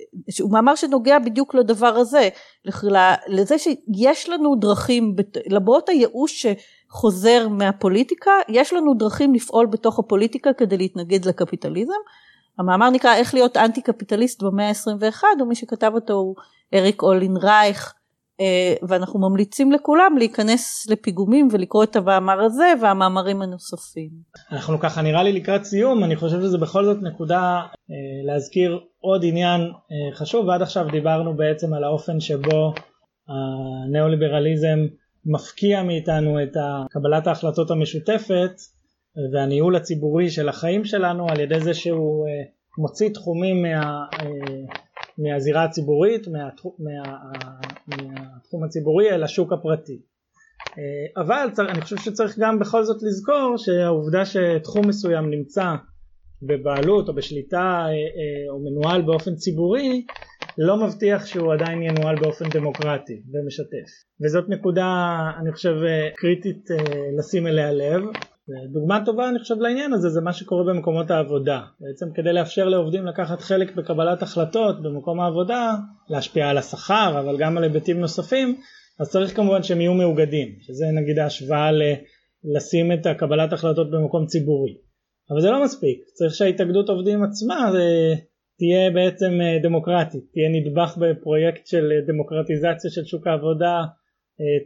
הוא 0.41 0.53
מאמר 0.53 0.75
שנוגע 0.75 1.19
בדיוק 1.19 1.55
לדבר 1.55 1.97
הזה, 1.97 2.29
לזה 3.29 3.59
שיש 3.59 4.29
לנו 4.29 4.55
דרכים, 4.55 5.17
למרות 5.47 5.89
הייאוש 5.89 6.47
שחוזר 6.47 7.49
מהפוליטיקה, 7.49 8.31
יש 8.49 8.73
לנו 8.73 8.95
דרכים 8.95 9.35
לפעול 9.35 9.67
בתוך 9.67 9.99
הפוליטיקה 9.99 10.53
כדי 10.53 10.77
להתנגד 10.77 11.25
לקפיטליזם. 11.25 11.93
המאמר 12.59 12.91
נקרא 12.91 13.15
איך 13.15 13.35
להיות 13.35 13.57
אנטי 13.57 13.83
קפיטליסט 13.83 14.43
במאה 14.43 14.69
ה-21 14.69 15.43
ומי 15.43 15.55
שכתב 15.55 15.91
אותו 15.95 16.13
הוא 16.13 16.35
אריק 16.75 17.03
אולין 17.03 17.37
רייך 17.37 17.95
אה, 18.41 18.75
ואנחנו 18.89 19.21
ממליצים 19.21 19.73
לכולם 19.73 20.15
להיכנס 20.19 20.87
לפיגומים 20.91 21.49
ולקרוא 21.53 21.85
את 21.85 21.97
המאמר 21.97 22.41
הזה 22.41 22.73
והמאמרים 22.83 23.43
הנוספים. 23.43 24.11
אנחנו 24.53 24.81
ככה 24.81 25.03
נראה 25.03 25.23
לי 25.23 25.33
לקראת 25.33 25.65
סיום, 25.65 26.05
אני 26.05 26.17
חושב 26.17 26.41
שזה 26.41 26.59
בכל 26.59 26.85
זאת 26.85 27.03
נקודה 27.03 27.63
אה, 27.91 28.33
להזכיר 28.33 28.81
עוד 29.01 29.25
עניין 29.25 29.61
אה, 29.61 30.17
חשוב 30.17 30.47
ועד 30.47 30.63
עכשיו 30.63 30.87
דיברנו 30.93 31.37
בעצם 31.37 31.75
על 31.75 31.85
האופן 31.85 32.21
שבו 32.21 32.75
הניאו-ליברליזם 33.29 34.79
מפקיע 35.27 35.83
מאיתנו 35.83 36.43
את 36.43 36.57
קבלת 36.91 37.27
ההחלטות 37.27 37.71
המשותפת 37.71 38.53
והניהול 39.33 39.77
הציבורי 39.77 40.31
של 40.31 40.49
החיים 40.49 40.85
שלנו 40.85 41.27
על 41.29 41.41
ידי 41.41 41.61
זה 41.61 41.75
שהוא 41.75 42.27
מוציא 42.79 43.09
תחומים 43.09 43.63
מה, 43.63 44.07
מהזירה 45.19 45.65
הציבורית, 45.65 46.29
מהתחום, 46.29 46.73
מה, 46.79 47.17
מהתחום 47.87 48.65
הציבורי 48.65 49.11
אל 49.11 49.23
השוק 49.23 49.53
הפרטי. 49.53 50.01
אה, 50.79 51.23
אבל 51.23 51.49
אני 51.69 51.81
חושב 51.81 51.97
שצריך 51.97 52.39
גם 52.39 52.59
בכל 52.59 52.85
זאת 52.85 53.03
לזכור 53.03 53.55
שהעובדה 53.57 54.23
שתחום 54.25 54.89
מסוים 54.89 55.31
נמצא 55.31 55.75
בבעלות 56.43 57.09
או 57.09 57.15
בשליטה 57.15 57.59
אה, 57.59 57.89
אה, 57.89 58.51
או 58.51 58.59
מנוהל 58.65 59.03
באופן 59.03 59.35
ציבורי 59.35 60.07
לא 60.59 60.87
מבטיח 60.87 61.27
שהוא 61.27 61.53
עדיין 61.53 61.83
ינוהל 61.83 62.17
באופן 62.17 62.45
דמוקרטי 62.49 63.23
ומשתף 63.33 63.91
וזאת 64.25 64.49
נקודה 64.49 64.87
אני 65.41 65.53
חושב 65.53 65.75
קריטית 66.17 66.69
לשים 67.19 67.47
אליה 67.47 67.73
לב 67.73 68.03
דוגמה 68.73 69.05
טובה 69.05 69.29
אני 69.29 69.39
חושב 69.39 69.55
לעניין 69.61 69.93
הזה 69.93 70.09
זה 70.09 70.21
מה 70.21 70.33
שקורה 70.33 70.65
במקומות 70.65 71.11
העבודה. 71.11 71.61
בעצם 71.81 72.07
כדי 72.15 72.33
לאפשר 72.33 72.69
לעובדים 72.69 73.07
לקחת 73.07 73.41
חלק 73.41 73.77
בקבלת 73.77 74.23
החלטות 74.23 74.83
במקום 74.83 75.21
העבודה 75.21 75.75
להשפיע 76.09 76.49
על 76.49 76.59
השכר 76.59 77.21
אבל 77.21 77.37
גם 77.39 77.57
על 77.57 77.63
היבטים 77.63 78.01
נוספים 78.01 78.61
אז 79.01 79.11
צריך 79.11 79.37
כמובן 79.37 79.63
שהם 79.63 79.81
יהיו 79.81 79.95
מאוגדים 79.95 80.49
שזה 80.61 80.85
נגיד 80.95 81.19
ההשוואה 81.19 81.73
ל- 81.73 81.95
לשים 82.55 82.93
את 82.93 83.07
קבלת 83.19 83.53
החלטות 83.53 83.91
במקום 83.91 84.27
ציבורי. 84.27 84.75
אבל 85.31 85.41
זה 85.41 85.51
לא 85.51 85.65
מספיק 85.65 86.05
צריך 86.15 86.35
שההתאגדות 86.35 86.89
עובדים 86.89 87.23
עצמה 87.23 87.71
אה, 87.75 88.15
תהיה 88.59 88.91
בעצם 88.91 89.41
אה, 89.41 89.59
דמוקרטית 89.63 90.25
תהיה 90.33 90.49
נדבך 90.53 90.97
בפרויקט 91.01 91.67
של 91.67 91.93
אה, 91.93 92.07
דמוקרטיזציה 92.07 92.91
של 92.91 93.05
שוק 93.05 93.27
העבודה 93.27 93.83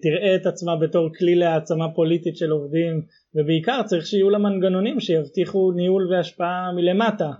תראה 0.02 0.34
את 0.34 0.46
עצמה 0.46 0.76
בתור 0.76 1.08
כלי 1.18 1.34
להעצמה 1.34 1.88
פוליטית 1.94 2.36
של 2.36 2.50
עובדים 2.50 3.02
ובעיקר 3.34 3.82
צריך 3.82 4.06
שיהיו 4.06 4.30
לה 4.30 4.38
מנגנונים 4.38 5.00
שיבטיחו 5.00 5.72
ניהול 5.72 6.12
והשפעה 6.12 6.72
מלמטה. 6.76 7.30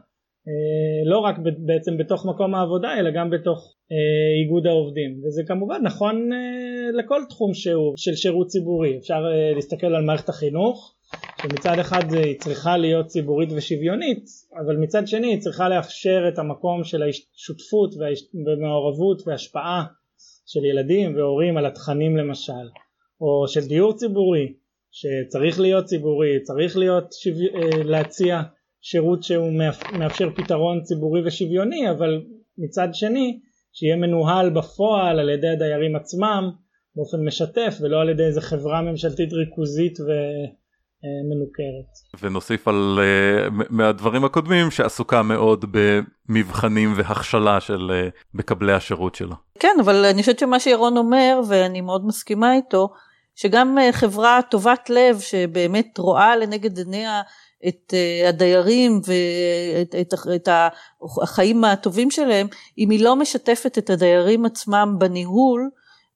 אה, 0.49 1.11
לא 1.11 1.19
רק 1.19 1.37
בעצם 1.59 1.97
בתוך 1.97 2.27
מקום 2.27 2.55
העבודה 2.55 2.99
אלא 2.99 3.11
גם 3.11 3.31
בתוך 3.31 3.75
אה, 3.93 4.43
איגוד 4.43 4.67
העובדים. 4.67 5.21
וזה 5.25 5.43
כמובן 5.47 5.83
נכון 5.83 6.33
אה, 6.33 6.91
לכל 6.99 7.23
תחום 7.29 7.55
שהוא 7.55 7.95
של 7.97 8.14
שירות 8.14 8.47
ציבורי. 8.47 8.99
אפשר 8.99 9.23
להסתכל 9.55 9.87
על 9.87 10.05
מערכת 10.05 10.29
החינוך 10.29 10.95
שמצד 11.43 11.79
אחד 11.81 12.12
היא 12.12 12.38
צריכה 12.38 12.77
להיות 12.77 13.07
ציבורית 13.07 13.49
ושוויונית 13.53 14.25
אבל 14.55 14.77
מצד 14.77 15.07
שני 15.07 15.27
היא 15.27 15.41
צריכה 15.41 15.69
לאפשר 15.69 16.25
את 16.29 16.38
המקום 16.38 16.85
של 16.85 17.03
השותפות 17.03 17.95
והמעורבות 18.47 19.23
והשפעה 19.27 19.85
של 20.51 20.65
ילדים 20.65 21.17
והורים 21.17 21.57
על 21.57 21.67
התכנים 21.67 22.17
למשל 22.17 22.67
או 23.21 23.49
של 23.49 23.69
דיור 23.69 23.93
ציבורי 23.97 24.53
שצריך 24.91 25.61
להיות 25.61 25.85
ציבורי, 25.85 26.43
צריך 26.43 26.77
להיות 26.77 27.13
שו... 27.13 27.31
אה, 27.31 27.83
להציע 27.85 28.43
שירות 28.81 29.23
שהוא 29.23 29.53
מאפשר 29.99 30.31
פתרון 30.37 30.83
ציבורי 30.83 31.27
ושוויוני, 31.27 31.91
אבל 31.91 32.23
מצד 32.59 32.89
שני 32.93 33.41
שיהיה 33.73 33.97
מנוהל 33.97 34.51
בפועל 34.51 35.21
על 35.21 35.31
ידי 35.31 35.49
הדיירים 35.49 35.97
עצמם 35.97 36.51
באופן 36.97 37.25
משתף 37.27 37.79
ולא 37.81 38.01
על 38.01 38.09
ידי 38.09 38.25
איזה 38.25 38.41
חברה 38.41 38.83
ממשלתית 38.83 39.33
ריכוזית 39.33 39.99
ומנוכרת. 40.01 41.91
ונוסיף 42.23 42.69
על 42.69 42.99
uh, 42.99 43.65
מהדברים 43.71 44.25
הקודמים 44.25 44.71
שעסוקה 44.71 45.23
מאוד 45.23 45.65
במבחנים 46.29 46.93
והכשלה 46.97 47.61
של 47.61 47.91
uh, 47.91 48.19
מקבלי 48.35 48.73
השירות 48.73 49.15
שלה. 49.15 49.35
כן, 49.61 49.77
אבל 49.81 50.05
אני 50.05 50.23
חושבת 50.23 50.38
שמה 50.38 50.61
שירון 50.61 50.97
אומר, 50.97 51.40
ואני 51.49 51.81
מאוד 51.81 52.07
מסכימה 52.07 52.55
איתו, 52.55 52.88
שגם 53.35 53.79
אה, 53.79 53.92
חברה 53.92 54.40
טובת 54.51 54.90
לב 54.90 55.21
שבאמת 55.21 55.99
רואה 55.99 56.37
לנגד 56.37 56.79
עיניה 56.79 57.23
את 57.68 57.94
אה, 57.94 58.29
הדיירים 58.29 59.01
ואת 59.07 59.94
את, 60.01 60.14
את 60.35 60.49
החיים 61.23 61.64
הטובים 61.64 62.11
שלהם, 62.11 62.47
אם 62.79 62.90
היא 62.90 63.05
לא 63.05 63.16
משתפת 63.16 63.79
את 63.79 63.90
הדיירים 63.90 64.44
עצמם 64.44 64.94
בניהול, 64.99 65.71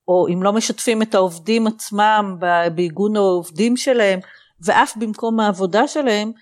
או 0.09 0.29
אם 0.29 0.43
לא 0.43 0.53
משתפים 0.53 1.03
את 1.03 1.15
העובדים 1.15 1.67
עצמם 1.67 2.37
בעיגון 2.75 3.17
העובדים 3.17 3.77
שלהם, 3.77 4.21
ואף 4.65 4.97
במקום 4.97 5.41
העבודה 5.41 5.89
שלהם, 5.89 6.33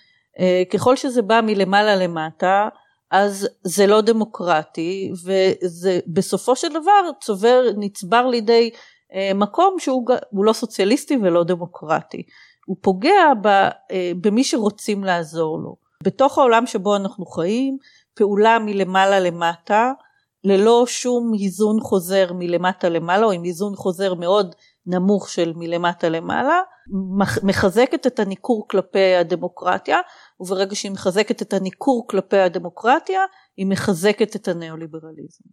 אה, 0.40 0.62
ככל 0.72 0.96
שזה 0.96 1.22
בא 1.22 1.40
מלמעלה 1.40 1.96
למטה, 1.96 2.68
אז 3.10 3.48
זה 3.62 3.86
לא 3.86 4.00
דמוקרטי, 4.00 5.12
וזה 5.24 6.00
בסופו 6.06 6.56
של 6.56 6.68
דבר 6.68 7.10
צובר, 7.20 7.62
נצבר 7.76 8.26
לידי 8.26 8.70
אה, 9.14 9.30
מקום 9.34 9.76
שהוא 9.78 10.06
לא 10.44 10.52
סוציאליסטי 10.52 11.16
ולא 11.22 11.44
דמוקרטי. 11.44 12.22
הוא 12.66 12.76
פוגע 12.80 13.34
ב, 13.42 13.46
אה, 13.46 14.12
במי 14.20 14.44
שרוצים 14.44 15.04
לעזור 15.04 15.58
לו. 15.58 15.76
בתוך 16.02 16.38
העולם 16.38 16.66
שבו 16.66 16.96
אנחנו 16.96 17.26
חיים, 17.26 17.78
פעולה 18.14 18.58
מלמעלה 18.58 19.20
למטה, 19.20 19.92
ללא 20.44 20.84
שום 20.86 21.32
איזון 21.42 21.80
חוזר 21.80 22.32
מלמטה 22.32 22.88
למעלה, 22.88 23.26
או 23.26 23.32
עם 23.32 23.44
איזון 23.44 23.76
חוזר 23.76 24.14
מאוד 24.14 24.54
נמוך 24.86 25.28
של 25.28 25.52
מלמטה 25.56 26.08
למעלה, 26.08 26.60
מחזקת 27.42 28.06
את 28.06 28.18
הניכור 28.18 28.68
כלפי 28.68 29.14
הדמוקרטיה, 29.14 29.98
וברגע 30.40 30.74
שהיא 30.74 30.92
מחזקת 30.92 31.42
את 31.42 31.52
הניכור 31.52 32.06
כלפי 32.08 32.38
הדמוקרטיה, 32.38 33.20
היא 33.56 33.66
מחזקת 33.66 34.36
את 34.36 34.48
הניאו-ליברליזם. 34.48 35.44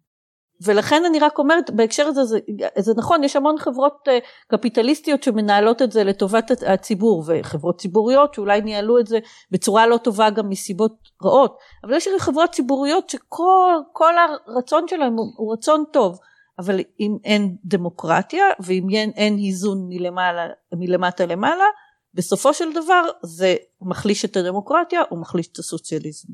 ולכן 0.65 1.05
אני 1.05 1.19
רק 1.19 1.39
אומרת 1.39 1.71
בהקשר 1.71 2.07
הזה 2.07 2.23
זה, 2.23 2.39
זה 2.77 2.93
נכון 2.97 3.23
יש 3.23 3.35
המון 3.35 3.57
חברות 3.57 4.07
אה, 4.07 4.19
קפיטליסטיות 4.47 5.23
שמנהלות 5.23 5.81
את 5.81 5.91
זה 5.91 6.03
לטובת 6.03 6.51
הציבור 6.67 7.23
וחברות 7.27 7.81
ציבוריות 7.81 8.33
שאולי 8.33 8.61
ניהלו 8.61 8.99
את 8.99 9.07
זה 9.07 9.19
בצורה 9.51 9.87
לא 9.87 9.97
טובה 9.97 10.29
גם 10.29 10.49
מסיבות 10.49 10.95
רעות 11.23 11.57
אבל 11.83 11.93
יש 11.93 12.07
חברות 12.19 12.51
ציבוריות 12.51 13.09
שכל 13.09 14.13
הרצון 14.47 14.87
שלהם 14.87 15.13
הוא, 15.13 15.33
הוא 15.37 15.53
רצון 15.53 15.83
טוב 15.93 16.19
אבל 16.59 16.79
אם 16.99 17.17
אין 17.23 17.55
דמוקרטיה 17.65 18.45
ואם 18.59 18.89
אין, 18.89 19.11
אין 19.15 19.37
איזון 19.37 19.85
מלמעלה, 19.89 20.47
מלמטה 20.73 21.25
למעלה 21.25 21.65
בסופו 22.13 22.53
של 22.53 22.73
דבר 22.73 23.01
זה 23.23 23.55
מחליש 23.81 24.25
את 24.25 24.37
הדמוקרטיה 24.37 25.01
או 25.11 25.21
מחליש 25.21 25.47
את 25.47 25.57
הסוציאליזם. 25.59 26.27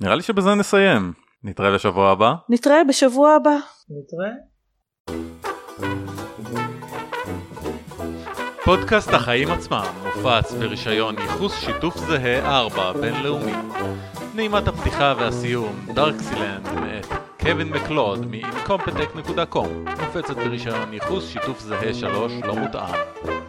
נראה 0.00 0.14
לי 0.14 0.22
שבזה 0.22 0.54
נסיים. 0.54 1.12
נתראה 1.42 1.74
בשבוע 1.74 2.10
הבא. 2.10 2.34
נתראה 2.48 2.84
בשבוע 2.84 3.34
הבא. 3.34 3.56
נתראה. 3.90 4.32
פודקאסט 8.64 9.08
החיים 9.08 9.50
עצמם 9.50 9.84
מופץ 10.04 10.52
ברישיון 10.52 11.14
ייחוס 11.18 11.60
שיתוף 11.60 11.96
זהה 11.96 12.58
4 12.60 12.92
בינלאומי. 12.92 13.52
נעימת 14.34 14.68
הפתיחה 14.68 15.14
והסיום 15.18 15.86
דארקסילנד 15.94 16.66
קווין 17.44 17.68
מקלוד 17.68 18.26
מ-incompetech.com 18.30 19.68
מופצת 20.00 20.36
ברישיון 20.36 20.92
ייחוס 20.92 21.28
שיתוף 21.28 21.60
זהה 21.60 21.94
3 21.94 22.32
לא 22.44 22.56
מותאם. 22.56 23.43